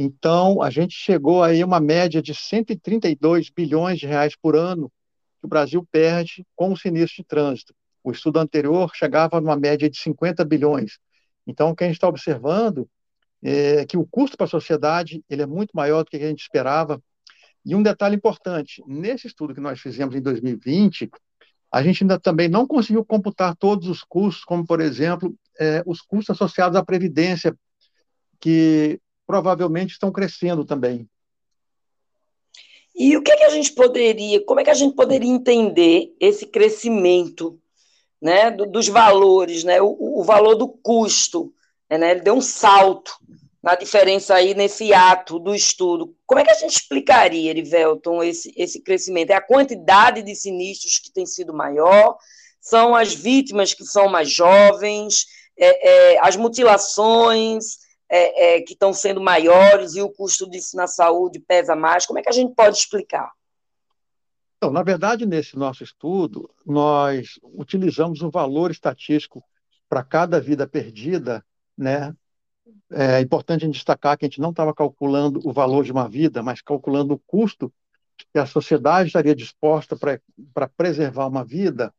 Então, 0.00 0.62
a 0.62 0.70
gente 0.70 0.94
chegou 0.94 1.42
aí 1.42 1.60
a 1.60 1.66
uma 1.66 1.80
média 1.80 2.22
de 2.22 2.32
132 2.32 3.50
bilhões 3.50 3.98
de 3.98 4.06
reais 4.06 4.36
por 4.40 4.54
ano 4.54 4.92
que 5.40 5.46
o 5.46 5.48
Brasil 5.48 5.84
perde 5.90 6.46
com 6.54 6.72
o 6.72 6.76
sinistro 6.76 7.16
de 7.16 7.24
trânsito. 7.24 7.74
O 8.04 8.12
estudo 8.12 8.38
anterior 8.38 8.92
chegava 8.94 9.40
numa 9.40 9.56
média 9.56 9.90
de 9.90 9.98
50 9.98 10.44
bilhões. 10.44 11.00
Então, 11.44 11.70
o 11.70 11.74
que 11.74 11.82
a 11.82 11.88
gente 11.88 11.96
está 11.96 12.06
observando 12.06 12.88
é 13.42 13.84
que 13.86 13.96
o 13.96 14.06
custo 14.06 14.36
para 14.36 14.46
a 14.46 14.48
sociedade 14.48 15.20
ele 15.28 15.42
é 15.42 15.46
muito 15.46 15.72
maior 15.74 16.04
do 16.04 16.10
que 16.10 16.16
a 16.16 16.28
gente 16.28 16.42
esperava. 16.42 17.02
E 17.64 17.74
um 17.74 17.82
detalhe 17.82 18.14
importante, 18.14 18.80
nesse 18.86 19.26
estudo 19.26 19.52
que 19.52 19.60
nós 19.60 19.80
fizemos 19.80 20.14
em 20.14 20.22
2020, 20.22 21.10
a 21.72 21.82
gente 21.82 22.04
ainda 22.04 22.20
também 22.20 22.48
não 22.48 22.68
conseguiu 22.68 23.04
computar 23.04 23.56
todos 23.56 23.88
os 23.88 24.04
custos, 24.04 24.44
como, 24.44 24.64
por 24.64 24.80
exemplo, 24.80 25.34
é, 25.58 25.82
os 25.84 26.00
custos 26.00 26.36
associados 26.36 26.76
à 26.76 26.84
previdência, 26.84 27.52
que 28.38 29.00
provavelmente 29.28 29.92
estão 29.92 30.10
crescendo 30.10 30.64
também. 30.64 31.06
E 32.96 33.14
o 33.14 33.22
que, 33.22 33.30
é 33.30 33.36
que 33.36 33.44
a 33.44 33.50
gente 33.50 33.72
poderia, 33.72 34.42
como 34.44 34.58
é 34.58 34.64
que 34.64 34.70
a 34.70 34.74
gente 34.74 34.96
poderia 34.96 35.30
entender 35.30 36.16
esse 36.18 36.46
crescimento 36.46 37.60
né, 38.20 38.50
dos 38.50 38.88
valores, 38.88 39.62
né, 39.62 39.82
o, 39.82 40.18
o 40.18 40.24
valor 40.24 40.54
do 40.54 40.66
custo? 40.66 41.52
Né, 41.90 42.10
ele 42.10 42.22
deu 42.22 42.34
um 42.34 42.40
salto 42.40 43.12
na 43.62 43.74
diferença 43.74 44.34
aí 44.34 44.54
nesse 44.54 44.94
ato 44.94 45.38
do 45.38 45.54
estudo. 45.54 46.16
Como 46.26 46.40
é 46.40 46.44
que 46.44 46.50
a 46.50 46.54
gente 46.54 46.76
explicaria, 46.76 47.50
Erivelton, 47.50 48.22
esse, 48.22 48.52
esse 48.56 48.80
crescimento? 48.80 49.30
É 49.30 49.34
a 49.34 49.46
quantidade 49.46 50.22
de 50.22 50.34
sinistros 50.34 50.96
que 50.96 51.12
tem 51.12 51.26
sido 51.26 51.52
maior? 51.52 52.16
São 52.60 52.94
as 52.94 53.14
vítimas 53.14 53.74
que 53.74 53.84
são 53.84 54.08
mais 54.08 54.30
jovens? 54.30 55.26
É, 55.56 56.14
é, 56.14 56.18
as 56.20 56.34
mutilações? 56.34 57.87
É, 58.08 58.56
é, 58.56 58.60
que 58.62 58.72
estão 58.72 58.92
sendo 58.92 59.20
maiores 59.20 59.94
e 59.94 60.02
o 60.02 60.10
custo 60.10 60.48
disso 60.48 60.76
na 60.76 60.86
saúde 60.86 61.40
pesa 61.40 61.76
mais? 61.76 62.06
Como 62.06 62.18
é 62.18 62.22
que 62.22 62.28
a 62.28 62.32
gente 62.32 62.54
pode 62.54 62.76
explicar? 62.76 63.30
Então, 64.56 64.72
na 64.72 64.82
verdade, 64.82 65.24
nesse 65.24 65.56
nosso 65.56 65.84
estudo, 65.84 66.50
nós 66.66 67.38
utilizamos 67.42 68.22
um 68.22 68.30
valor 68.30 68.70
estatístico 68.70 69.42
para 69.88 70.02
cada 70.02 70.40
vida 70.40 70.66
perdida, 70.66 71.44
né? 71.76 72.14
É 72.90 73.20
importante 73.20 73.68
destacar 73.68 74.16
que 74.18 74.24
a 74.24 74.28
gente 74.28 74.40
não 74.40 74.50
estava 74.50 74.74
calculando 74.74 75.40
o 75.44 75.52
valor 75.52 75.84
de 75.84 75.92
uma 75.92 76.08
vida, 76.08 76.42
mas 76.42 76.60
calculando 76.60 77.14
o 77.14 77.18
custo 77.26 77.72
que 78.32 78.38
a 78.38 78.46
sociedade 78.46 79.08
estaria 79.08 79.34
disposta 79.34 79.96
para 79.96 80.68
preservar 80.68 81.26
uma 81.26 81.44
vida 81.44 81.94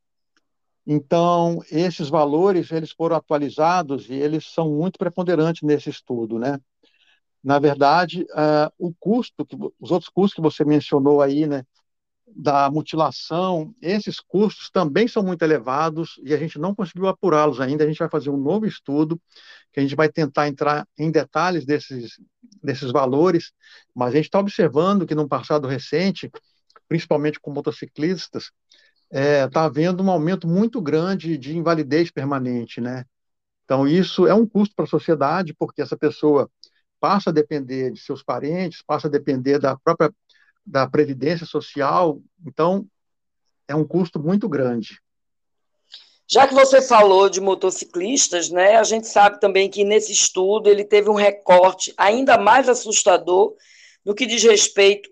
então, 0.85 1.61
esses 1.71 2.09
valores 2.09 2.71
eles 2.71 2.91
foram 2.91 3.15
atualizados 3.15 4.09
e 4.09 4.13
eles 4.13 4.45
são 4.47 4.69
muito 4.71 4.97
preponderantes 4.97 5.61
nesse 5.61 5.89
estudo, 5.89 6.39
né? 6.39 6.59
Na 7.43 7.59
verdade, 7.59 8.23
uh, 8.23 8.71
o 8.77 8.93
custo, 8.93 9.45
que, 9.45 9.55
os 9.79 9.91
outros 9.91 10.09
custos 10.09 10.33
que 10.33 10.41
você 10.41 10.65
mencionou 10.65 11.21
aí, 11.21 11.47
né, 11.47 11.63
da 12.35 12.69
mutilação, 12.69 13.73
esses 13.81 14.19
custos 14.19 14.69
também 14.69 15.07
são 15.07 15.23
muito 15.23 15.41
elevados 15.41 16.19
e 16.23 16.33
a 16.33 16.37
gente 16.37 16.59
não 16.59 16.75
conseguiu 16.75 17.07
apurá-los 17.07 17.59
ainda. 17.59 17.83
A 17.83 17.87
gente 17.87 17.99
vai 17.99 18.09
fazer 18.09 18.29
um 18.29 18.37
novo 18.37 18.65
estudo 18.65 19.19
que 19.71 19.79
a 19.79 19.83
gente 19.83 19.95
vai 19.95 20.09
tentar 20.09 20.47
entrar 20.47 20.87
em 20.97 21.11
detalhes 21.11 21.65
desses, 21.65 22.19
desses 22.61 22.91
valores, 22.91 23.51
mas 23.95 24.13
a 24.13 24.17
gente 24.17 24.25
está 24.25 24.39
observando 24.39 25.05
que, 25.05 25.15
no 25.15 25.27
passado 25.27 25.67
recente, 25.67 26.29
principalmente 26.87 27.39
com 27.39 27.51
motociclistas, 27.51 28.51
está 29.11 29.19
é, 29.19 29.47
tá 29.47 29.63
havendo 29.65 30.03
um 30.03 30.09
aumento 30.09 30.47
muito 30.47 30.81
grande 30.81 31.37
de 31.37 31.57
invalidez 31.57 32.11
permanente, 32.11 32.79
né? 32.79 33.05
Então, 33.65 33.87
isso 33.87 34.27
é 34.27 34.33
um 34.33 34.47
custo 34.47 34.75
para 34.75 34.85
a 34.85 34.89
sociedade, 34.89 35.53
porque 35.53 35.81
essa 35.81 35.97
pessoa 35.97 36.49
passa 36.99 37.29
a 37.29 37.33
depender 37.33 37.91
de 37.91 37.99
seus 37.99 38.23
parentes, 38.23 38.81
passa 38.81 39.07
a 39.07 39.11
depender 39.11 39.59
da 39.59 39.75
própria 39.77 40.13
da 40.65 40.87
previdência 40.87 41.47
social, 41.47 42.21
então 42.45 42.85
é 43.67 43.73
um 43.73 43.83
custo 43.83 44.19
muito 44.19 44.47
grande. 44.47 44.99
Já 46.27 46.47
que 46.47 46.53
você 46.53 46.79
falou 46.79 47.27
de 47.27 47.41
motociclistas, 47.41 48.51
né, 48.51 48.75
a 48.75 48.83
gente 48.83 49.07
sabe 49.07 49.39
também 49.39 49.67
que 49.67 49.83
nesse 49.83 50.11
estudo 50.11 50.69
ele 50.69 50.83
teve 50.83 51.09
um 51.09 51.15
recorte 51.15 51.91
ainda 51.97 52.37
mais 52.37 52.69
assustador 52.69 53.55
no 54.05 54.13
que 54.13 54.27
diz 54.27 54.43
respeito 54.43 55.09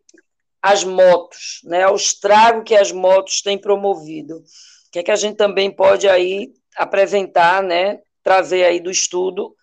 as 0.72 0.84
motos, 0.84 1.62
né, 1.64 1.84
ao 1.84 1.96
estrago 1.96 2.64
que 2.64 2.76
as 2.76 2.92
motos 2.92 3.42
têm 3.42 3.58
promovido. 3.58 4.38
O 4.38 4.92
que 4.92 5.00
é 5.00 5.04
que 5.04 5.12
a 5.12 5.16
gente 5.16 5.38
também 5.38 5.72
pode 5.72 6.08
aí 6.08 6.52
apresentar, 6.76 7.64
né, 7.64 8.00
trazer 8.22 8.66
aí 8.66 8.80
do 8.80 8.92
estudo 8.92 9.56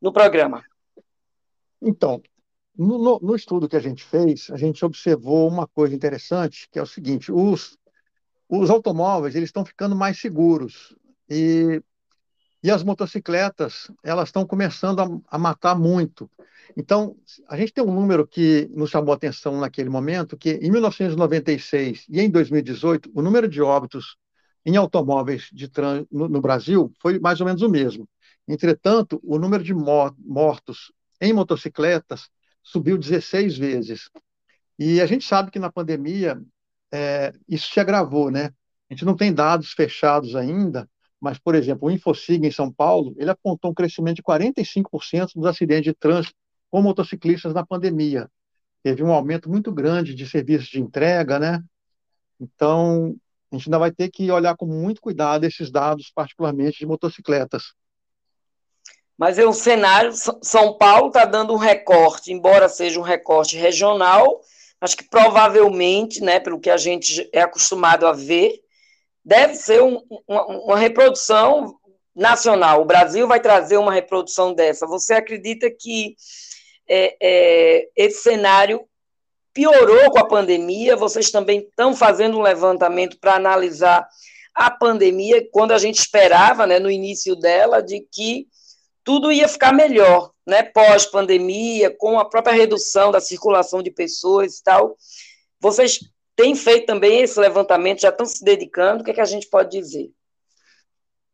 no 0.00 0.12
programa? 0.12 0.62
Então, 1.82 2.22
no, 2.76 2.98
no, 2.98 3.18
no, 3.20 3.34
estudo 3.34 3.68
que 3.68 3.76
a 3.76 3.80
gente 3.80 4.04
fez, 4.04 4.48
a 4.50 4.56
gente 4.56 4.84
observou 4.84 5.48
uma 5.48 5.66
coisa 5.66 5.94
interessante, 5.94 6.68
que 6.70 6.78
é 6.78 6.82
o 6.82 6.86
seguinte: 6.86 7.32
os, 7.32 7.76
os 8.48 8.70
automóveis 8.70 9.34
eles 9.34 9.48
estão 9.48 9.64
ficando 9.64 9.94
mais 9.94 10.20
seguros 10.20 10.94
e, 11.28 11.82
e 12.64 12.70
as 12.70 12.82
motocicletas 12.82 13.90
elas 14.02 14.30
estão 14.30 14.46
começando 14.46 15.00
a, 15.00 15.36
a 15.36 15.38
matar 15.38 15.78
muito. 15.78 16.30
Então, 16.74 17.14
a 17.46 17.58
gente 17.58 17.74
tem 17.74 17.84
um 17.84 17.92
número 17.92 18.26
que 18.26 18.70
nos 18.72 18.88
chamou 18.88 19.12
a 19.12 19.16
atenção 19.16 19.60
naquele 19.60 19.90
momento, 19.90 20.34
que 20.34 20.52
em 20.54 20.70
1996 20.70 22.06
e 22.08 22.22
em 22.22 22.30
2018, 22.30 23.10
o 23.14 23.20
número 23.20 23.46
de 23.46 23.60
óbitos 23.60 24.16
em 24.64 24.76
automóveis 24.76 25.50
de 25.52 25.68
trânsito 25.68 26.08
no, 26.10 26.26
no 26.26 26.40
Brasil 26.40 26.90
foi 27.02 27.18
mais 27.18 27.38
ou 27.38 27.46
menos 27.46 27.60
o 27.60 27.68
mesmo. 27.68 28.08
Entretanto, 28.48 29.20
o 29.22 29.38
número 29.38 29.62
de 29.62 29.74
mortos 29.74 30.90
em 31.20 31.34
motocicletas 31.34 32.30
subiu 32.62 32.96
16 32.96 33.58
vezes. 33.58 34.08
E 34.78 35.02
a 35.02 35.06
gente 35.06 35.26
sabe 35.26 35.50
que 35.50 35.58
na 35.58 35.70
pandemia 35.70 36.40
é, 36.90 37.30
isso 37.46 37.70
se 37.70 37.78
agravou, 37.78 38.30
né? 38.30 38.46
A 38.88 38.94
gente 38.94 39.04
não 39.04 39.14
tem 39.14 39.34
dados 39.34 39.72
fechados 39.72 40.34
ainda, 40.34 40.88
mas, 41.20 41.38
por 41.38 41.54
exemplo, 41.54 41.88
o 41.88 41.90
Infosig 41.90 42.46
em 42.46 42.50
São 42.50 42.70
Paulo, 42.70 43.14
ele 43.16 43.30
apontou 43.30 43.70
um 43.70 43.74
crescimento 43.74 44.16
de 44.16 44.22
45% 44.22 45.32
dos 45.34 45.46
acidentes 45.46 45.84
de 45.84 45.94
trânsito 45.94 46.34
com 46.70 46.82
motociclistas 46.82 47.54
na 47.54 47.64
pandemia. 47.64 48.28
Teve 48.82 49.02
um 49.02 49.12
aumento 49.12 49.48
muito 49.48 49.72
grande 49.72 50.14
de 50.14 50.28
serviços 50.28 50.68
de 50.68 50.80
entrega, 50.80 51.38
né? 51.38 51.62
Então, 52.38 53.16
a 53.50 53.56
gente 53.56 53.68
ainda 53.68 53.78
vai 53.78 53.92
ter 53.92 54.10
que 54.10 54.30
olhar 54.30 54.56
com 54.56 54.66
muito 54.66 55.00
cuidado 55.00 55.44
esses 55.44 55.70
dados, 55.70 56.10
particularmente 56.14 56.78
de 56.78 56.86
motocicletas. 56.86 57.72
Mas 59.16 59.38
é 59.38 59.46
um 59.46 59.52
cenário, 59.52 60.12
São 60.42 60.76
Paulo 60.76 61.06
está 61.06 61.24
dando 61.24 61.52
um 61.52 61.56
recorte, 61.56 62.32
embora 62.32 62.68
seja 62.68 62.98
um 62.98 63.02
recorte 63.02 63.56
regional, 63.56 64.40
acho 64.80 64.96
que 64.96 65.08
provavelmente, 65.08 66.20
né, 66.20 66.40
pelo 66.40 66.58
que 66.58 66.68
a 66.68 66.76
gente 66.76 67.28
é 67.32 67.42
acostumado 67.42 68.06
a 68.06 68.12
ver, 68.12 68.63
deve 69.24 69.54
ser 69.54 69.82
um, 69.82 70.00
uma, 70.28 70.46
uma 70.46 70.78
reprodução 70.78 71.74
nacional. 72.14 72.82
O 72.82 72.84
Brasil 72.84 73.26
vai 73.26 73.40
trazer 73.40 73.76
uma 73.76 73.92
reprodução 73.92 74.52
dessa. 74.52 74.86
Você 74.86 75.14
acredita 75.14 75.70
que 75.70 76.14
é, 76.88 77.16
é, 77.20 77.88
esse 77.96 78.22
cenário 78.22 78.86
piorou 79.52 80.10
com 80.10 80.18
a 80.18 80.28
pandemia. 80.28 80.96
Vocês 80.96 81.30
também 81.30 81.60
estão 81.60 81.94
fazendo 81.94 82.38
um 82.38 82.42
levantamento 82.42 83.18
para 83.18 83.34
analisar 83.34 84.06
a 84.54 84.70
pandemia, 84.70 85.44
quando 85.50 85.72
a 85.72 85.78
gente 85.78 85.98
esperava, 85.98 86.64
né, 86.64 86.78
no 86.78 86.88
início 86.88 87.34
dela, 87.34 87.82
de 87.82 88.06
que 88.12 88.46
tudo 89.02 89.32
ia 89.32 89.48
ficar 89.48 89.72
melhor, 89.72 90.30
né, 90.46 90.62
pós-pandemia, 90.62 91.90
com 91.90 92.20
a 92.20 92.24
própria 92.24 92.54
redução 92.54 93.10
da 93.10 93.20
circulação 93.20 93.82
de 93.82 93.90
pessoas 93.90 94.58
e 94.58 94.62
tal. 94.62 94.96
Vocês 95.58 95.98
têm 96.36 96.54
feito 96.54 96.86
também 96.86 97.22
esse 97.22 97.38
levantamento, 97.38 98.00
já 98.00 98.08
estão 98.08 98.26
se 98.26 98.44
dedicando, 98.44 99.02
o 99.02 99.04
que, 99.04 99.10
é 99.10 99.14
que 99.14 99.20
a 99.20 99.26
gente 99.26 99.48
pode 99.48 99.70
dizer? 99.70 100.10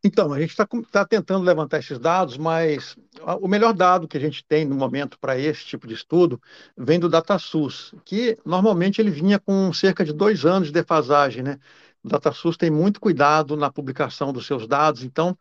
Então, 0.03 0.33
a 0.33 0.41
gente 0.41 0.51
está 0.51 0.67
tá 0.91 1.05
tentando 1.05 1.45
levantar 1.45 1.79
esses 1.79 1.99
dados, 1.99 2.39
mas 2.39 2.97
o 3.41 3.47
melhor 3.47 3.75
dado 3.75 4.09
que 4.09 4.17
a 4.17 4.21
gente 4.21 4.43
tem 4.43 4.65
no 4.65 4.75
momento 4.75 5.19
para 5.19 5.39
esse 5.39 5.63
tipo 5.67 5.87
de 5.87 5.93
estudo 5.93 6.41
vem 6.77 6.99
do 6.99 7.09
DataSUS, 7.09 7.95
que 8.05 8.39
normalmente 8.45 8.99
ele 8.99 9.11
vinha 9.11 9.39
com 9.39 9.71
cerca 9.75 10.03
de 10.03 10.15
dois 10.15 10.47
anos 10.47 10.69
de 10.69 10.75
defasagem. 10.75 11.43
Né? 11.43 11.59
O 12.03 12.09
DataSUS 12.09 12.57
tem 12.57 12.71
muito 12.71 12.99
cuidado 12.99 13.57
na 13.59 13.71
publicação 13.71 14.33
dos 14.33 14.47
seus 14.47 14.67
dados, 14.67 15.05
então 15.05 15.37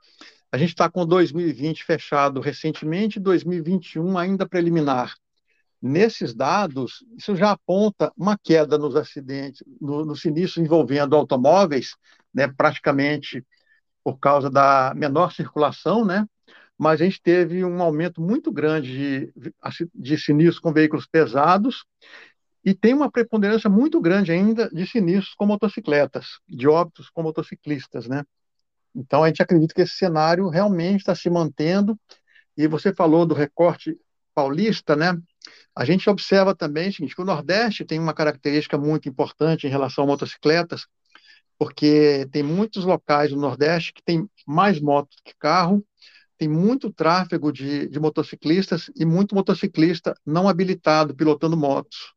a 0.52 0.58
gente 0.58 0.70
está 0.70 0.90
com 0.90 1.06
2020 1.06 1.86
fechado 1.86 2.42
recentemente, 2.42 3.18
2021 3.18 4.18
ainda 4.18 4.46
preliminar. 4.46 5.16
Nesses 5.82 6.34
dados, 6.34 7.06
isso 7.18 7.36
já 7.36 7.52
aponta 7.52 8.12
uma 8.18 8.38
queda 8.38 8.78
nos 8.78 8.96
acidentes, 8.96 9.64
no, 9.80 10.04
no 10.06 10.16
sinistro 10.16 10.62
envolvendo 10.62 11.16
automóveis, 11.16 11.96
né, 12.34 12.48
praticamente 12.48 13.46
por 14.04 14.20
causa 14.20 14.50
da 14.50 14.94
menor 14.96 15.32
circulação, 15.32 16.04
né? 16.06 16.26
mas 16.80 17.02
a 17.02 17.04
gente 17.04 17.22
teve 17.22 17.66
um 17.66 17.82
aumento 17.82 18.22
muito 18.22 18.50
grande 18.54 19.34
de, 19.34 19.34
de 19.94 20.18
sinistros 20.18 20.60
com 20.60 20.72
veículos 20.72 21.06
pesados 21.06 21.84
e 22.64 22.74
tem 22.74 22.94
uma 22.94 23.12
preponderância 23.12 23.70
muito 23.70 24.00
grande 24.00 24.32
ainda 24.32 24.70
de 24.70 24.88
sinistros 24.88 25.36
com 25.36 25.46
motocicletas, 25.46 26.40
de 26.48 26.70
óbitos 26.70 27.10
com 27.10 27.22
motociclistas, 27.22 28.08
né? 28.08 28.24
Então 28.96 29.24
a 29.24 29.28
gente 29.28 29.42
acredita 29.42 29.74
que 29.74 29.82
esse 29.82 29.96
cenário 29.96 30.48
realmente 30.48 31.02
está 31.02 31.14
se 31.14 31.30
mantendo. 31.30 32.00
E 32.56 32.66
você 32.66 32.94
falou 32.94 33.26
do 33.26 33.34
recorte 33.34 33.98
paulista, 34.34 34.96
né? 34.96 35.18
A 35.76 35.86
gente 35.86 36.10
observa 36.10 36.56
também 36.56 36.90
o 36.90 36.94
seguinte, 36.94 37.16
que 37.16 37.22
o 37.22 37.26
Nordeste 37.26 37.86
tem 37.86 38.00
uma 38.00 38.14
característica 38.14 38.78
muito 38.78 39.08
importante 39.08 39.68
em 39.68 39.70
relação 39.70 40.04
a 40.04 40.08
motocicletas, 40.08 40.86
porque 41.58 42.28
tem 42.32 42.42
muitos 42.42 42.86
locais 42.86 43.32
no 43.32 43.40
Nordeste 43.40 43.94
que 43.94 44.04
tem 44.04 44.28
mais 44.48 44.80
motos 44.80 45.18
que 45.24 45.34
carro, 45.38 45.84
tem 46.38 46.48
muito 46.48 46.92
tráfego 46.92 47.52
de, 47.52 47.88
de 47.90 48.00
motociclistas 48.00 48.90
e 48.96 49.06
muito 49.06 49.36
motociclista 49.36 50.16
não 50.26 50.48
habilitado 50.48 51.14
pilotando 51.14 51.58
motos. 51.58 52.14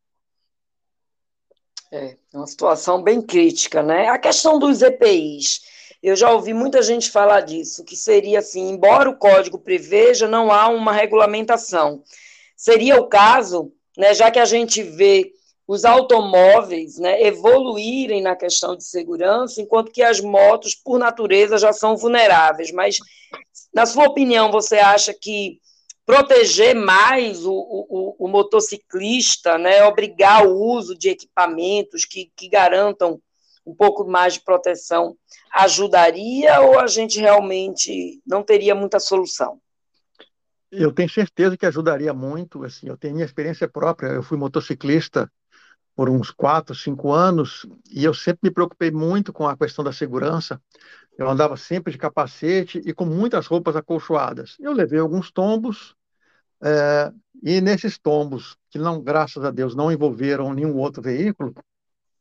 É, 1.91 2.17
é 2.33 2.37
uma 2.39 2.47
situação 2.47 3.03
bem 3.03 3.21
crítica, 3.21 3.83
né? 3.83 4.09
A 4.09 4.19
questão 4.19 4.59
dos 4.59 4.81
EPIs, 4.81 5.61
eu 6.01 6.17
já 6.17 6.31
ouvi 6.31 6.55
muita 6.55 6.81
gente 6.81 7.11
falar 7.11 7.41
disso, 7.43 7.85
que 7.85 7.97
seria 7.97 8.39
assim, 8.39 8.71
embora 8.71 9.11
o 9.11 9.17
código 9.17 9.59
preveja, 9.59 10.27
não 10.27 10.51
há 10.51 10.69
uma 10.69 10.93
regulamentação. 10.93 12.03
Seria 12.63 13.01
o 13.01 13.09
caso, 13.09 13.73
né, 13.99 14.15
já 14.15 14.31
que 14.31 14.39
a 14.39 14.45
gente 14.45 14.85
vê 14.85 15.33
os 15.67 15.85
automóveis 15.85 16.97
né, 16.97 17.21
evoluírem 17.21 18.23
na 18.23 18.37
questão 18.37 18.77
de 18.77 18.85
segurança, 18.85 19.61
enquanto 19.61 19.91
que 19.91 20.01
as 20.01 20.21
motos, 20.21 20.77
por 20.77 20.97
natureza, 20.97 21.59
já 21.59 21.73
são 21.73 21.97
vulneráveis. 21.97 22.71
Mas, 22.71 22.99
na 23.75 23.85
sua 23.85 24.07
opinião, 24.07 24.53
você 24.53 24.77
acha 24.77 25.13
que 25.13 25.59
proteger 26.07 26.73
mais 26.73 27.45
o, 27.45 27.53
o, 27.53 28.15
o 28.17 28.29
motociclista, 28.29 29.59
né, 29.59 29.85
obrigar 29.85 30.47
o 30.47 30.57
uso 30.57 30.97
de 30.97 31.09
equipamentos 31.09 32.05
que, 32.05 32.31
que 32.37 32.49
garantam 32.49 33.21
um 33.67 33.75
pouco 33.75 34.05
mais 34.05 34.35
de 34.35 34.41
proteção, 34.41 35.17
ajudaria 35.53 36.61
ou 36.61 36.79
a 36.79 36.87
gente 36.87 37.19
realmente 37.19 38.21
não 38.25 38.41
teria 38.41 38.73
muita 38.73 39.01
solução? 39.01 39.59
Eu 40.73 40.91
tenho 40.91 41.09
certeza 41.09 41.57
que 41.57 41.67
ajudaria 41.67 42.13
muito. 42.15 42.65
Assim, 42.65 42.89
eu 42.89 42.97
tenho 42.97 43.15
minha 43.15 43.27
experiência 43.27 43.69
própria. 43.69 44.09
Eu 44.09 44.23
fui 44.23 44.39
motociclista 44.39 45.31
por 45.95 46.09
uns 46.09 46.31
quatro, 46.31 46.75
cinco 46.75 47.13
anos, 47.13 47.67
e 47.91 48.03
eu 48.03 48.15
sempre 48.15 48.41
me 48.45 48.51
preocupei 48.51 48.91
muito 48.91 49.33
com 49.33 49.47
a 49.47 49.57
questão 49.57 49.85
da 49.85 49.93
segurança. 49.93 50.61
Eu 51.19 51.29
andava 51.29 51.57
sempre 51.57 51.93
de 51.93 51.99
capacete 51.99 52.81
e 52.85 52.95
com 52.95 53.05
muitas 53.05 53.47
roupas 53.47 53.77
acolchoadas. 53.77 54.57
Eu 54.59 54.73
levei 54.73 54.99
alguns 54.99 55.31
tombos, 55.31 55.95
é, 56.63 57.13
e 57.43 57.61
nesses 57.61 57.99
tombos, 57.99 58.57
que 58.71 58.79
não, 58.79 59.03
graças 59.03 59.45
a 59.45 59.51
Deus, 59.51 59.75
não 59.75 59.93
envolveram 59.93 60.55
nenhum 60.55 60.77
outro 60.79 61.03
veículo, 61.03 61.55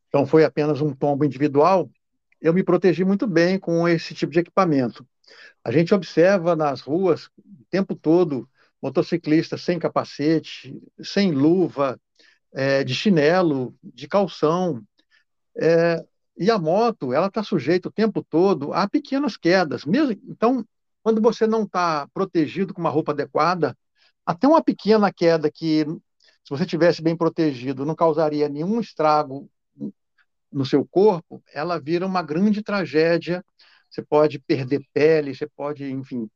então 0.09 0.25
foi 0.25 0.43
apenas 0.43 0.81
um 0.81 0.93
tombo 0.93 1.23
individual, 1.23 1.89
eu 2.41 2.53
me 2.53 2.63
protegi 2.63 3.05
muito 3.05 3.27
bem 3.27 3.59
com 3.59 3.87
esse 3.87 4.13
tipo 4.13 4.33
de 4.33 4.39
equipamento. 4.39 5.07
A 5.63 5.71
gente 5.71 5.93
observa 5.93 6.55
nas 6.55 6.81
ruas 6.81 7.25
o 7.37 7.65
tempo 7.69 7.95
todo 7.95 8.49
motociclistas 8.81 9.61
sem 9.61 9.77
capacete, 9.77 10.81
sem 11.03 11.31
luva, 11.31 11.99
é, 12.53 12.83
de 12.83 12.95
chinelo, 12.95 13.75
de 13.83 14.07
calção. 14.07 14.81
É, 15.57 16.03
e 16.37 16.49
a 16.49 16.57
moto, 16.57 17.13
ela 17.13 17.27
está 17.27 17.43
sujeita 17.43 17.89
o 17.89 17.91
tempo 17.91 18.23
todo 18.23 18.73
a 18.73 18.89
pequenas 18.89 19.37
quedas. 19.37 19.85
Mesmo, 19.85 20.19
então, 20.27 20.65
quando 21.03 21.21
você 21.21 21.45
não 21.45 21.63
está 21.63 22.07
protegido 22.13 22.73
com 22.73 22.81
uma 22.81 22.89
roupa 22.89 23.11
adequada, 23.11 23.77
até 24.25 24.47
uma 24.47 24.63
pequena 24.63 25.11
queda 25.11 25.51
que, 25.51 25.85
se 26.43 26.49
você 26.49 26.65
tivesse 26.65 27.01
bem 27.01 27.15
protegido, 27.15 27.85
não 27.85 27.95
causaria 27.95 28.49
nenhum 28.49 28.79
estrago 28.79 29.49
no 30.51 30.65
seu 30.65 30.85
corpo, 30.85 31.41
ela 31.53 31.79
vira 31.79 32.05
uma 32.05 32.21
grande 32.21 32.61
tragédia. 32.61 33.43
Você 33.91 34.01
pode 34.01 34.39
perder 34.39 34.81
pele, 34.93 35.35
você 35.35 35.45
pode, 35.45 35.83
enfim. 35.83 36.29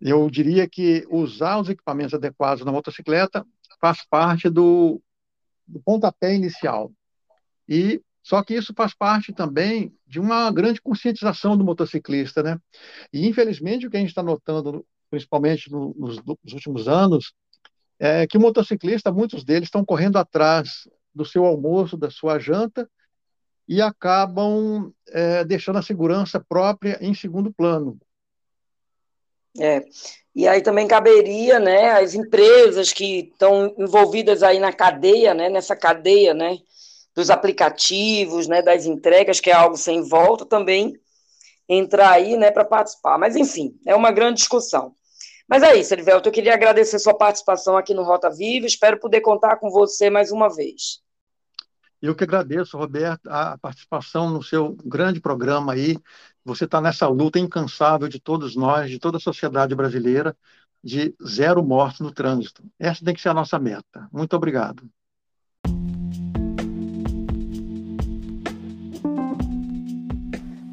Eu 0.00 0.30
diria 0.30 0.68
que 0.68 1.04
usar 1.10 1.58
os 1.58 1.68
equipamentos 1.68 2.14
adequados 2.14 2.64
na 2.64 2.72
motocicleta 2.72 3.44
faz 3.80 4.06
parte 4.08 4.48
do, 4.48 5.02
do 5.66 5.80
pontapé 5.80 6.34
inicial. 6.34 6.92
E 7.68 8.00
só 8.22 8.42
que 8.42 8.54
isso 8.54 8.72
faz 8.76 8.94
parte 8.94 9.32
também 9.32 9.92
de 10.06 10.20
uma 10.20 10.50
grande 10.52 10.80
conscientização 10.80 11.56
do 11.56 11.64
motociclista, 11.64 12.42
né? 12.42 12.58
E 13.12 13.26
infelizmente 13.26 13.86
o 13.86 13.90
que 13.90 13.96
a 13.96 14.00
gente 14.00 14.10
está 14.10 14.22
notando, 14.22 14.86
principalmente 15.10 15.70
no, 15.70 15.92
nos, 15.98 16.22
nos, 16.24 16.52
últimos 16.52 16.86
anos, 16.86 17.32
é 17.98 18.26
que 18.26 18.38
o 18.38 18.40
motociclista, 18.40 19.10
muitos 19.10 19.44
deles 19.44 19.66
estão 19.66 19.84
correndo 19.84 20.16
atrás 20.16 20.88
do 21.12 21.24
seu 21.24 21.44
almoço, 21.44 21.96
da 21.96 22.10
sua 22.10 22.38
janta, 22.38 22.88
e 23.68 23.80
acabam 23.80 24.92
é, 25.08 25.44
deixando 25.44 25.78
a 25.78 25.82
segurança 25.82 26.40
própria 26.40 26.98
em 27.00 27.14
segundo 27.14 27.52
plano. 27.52 27.98
É. 29.58 29.84
E 30.34 30.48
aí 30.48 30.62
também 30.62 30.88
caberia, 30.88 31.60
né, 31.60 31.90
as 31.90 32.14
empresas 32.14 32.92
que 32.92 33.30
estão 33.32 33.74
envolvidas 33.78 34.42
aí 34.42 34.58
na 34.58 34.72
cadeia, 34.72 35.34
né, 35.34 35.50
nessa 35.50 35.76
cadeia, 35.76 36.32
né, 36.32 36.58
dos 37.14 37.28
aplicativos, 37.28 38.48
né, 38.48 38.62
das 38.62 38.86
entregas, 38.86 39.40
que 39.40 39.50
é 39.50 39.52
algo 39.52 39.76
sem 39.76 40.00
volta, 40.02 40.46
também 40.46 40.98
entrar 41.68 42.12
aí, 42.12 42.36
né, 42.38 42.50
para 42.50 42.64
participar. 42.64 43.18
Mas 43.18 43.36
enfim, 43.36 43.78
é 43.86 43.94
uma 43.94 44.10
grande 44.10 44.38
discussão. 44.38 44.94
Mas 45.46 45.62
é 45.62 45.76
isso, 45.76 45.92
Elivelto, 45.92 46.30
eu 46.30 46.32
queria 46.32 46.54
agradecer 46.54 46.98
sua 46.98 47.14
participação 47.14 47.76
aqui 47.76 47.92
no 47.92 48.02
Rota 48.02 48.30
Viva, 48.30 48.66
espero 48.66 48.98
poder 48.98 49.20
contar 49.20 49.56
com 49.56 49.70
você 49.70 50.08
mais 50.08 50.32
uma 50.32 50.48
vez. 50.48 51.02
Eu 52.02 52.16
que 52.16 52.24
agradeço, 52.24 52.76
Roberto, 52.76 53.28
a 53.28 53.56
participação 53.56 54.28
no 54.28 54.42
seu 54.42 54.76
grande 54.84 55.20
programa 55.20 55.74
aí. 55.74 55.96
Você 56.44 56.64
está 56.64 56.80
nessa 56.80 57.06
luta 57.06 57.38
incansável 57.38 58.08
de 58.08 58.18
todos 58.18 58.56
nós, 58.56 58.90
de 58.90 58.98
toda 58.98 59.18
a 59.18 59.20
sociedade 59.20 59.72
brasileira, 59.72 60.36
de 60.82 61.14
zero 61.24 61.62
mortes 61.62 62.00
no 62.00 62.10
trânsito. 62.10 62.64
Essa 62.76 63.04
tem 63.04 63.14
que 63.14 63.20
ser 63.20 63.28
a 63.28 63.34
nossa 63.34 63.56
meta. 63.56 64.08
Muito 64.12 64.34
obrigado. 64.34 64.82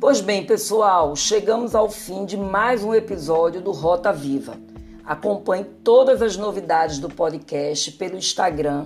Pois 0.02 0.22
bem, 0.22 0.48
pessoal, 0.48 1.16
chegamos 1.16 1.76
ao 1.76 1.92
fim 1.92 2.26
de 2.26 2.36
mais 2.36 2.84
um 2.84 2.96
episódio 2.96 3.62
do 3.62 3.72
Rota 3.72 4.12
Viva. 4.12 4.69
Acompanhe 5.10 5.64
todas 5.84 6.22
as 6.22 6.38
novidades 6.38 7.00
do 7.00 7.10
podcast 7.10 7.94
pelo 7.94 8.16
Instagram 8.16 8.86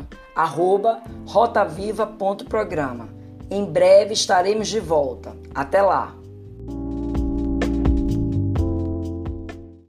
rotaviva.programa. 1.28 3.10
Em 3.52 3.66
breve 3.66 4.14
estaremos 4.14 4.70
de 4.70 4.80
volta. 4.80 5.36
Até 5.54 5.82
lá! 5.82 6.23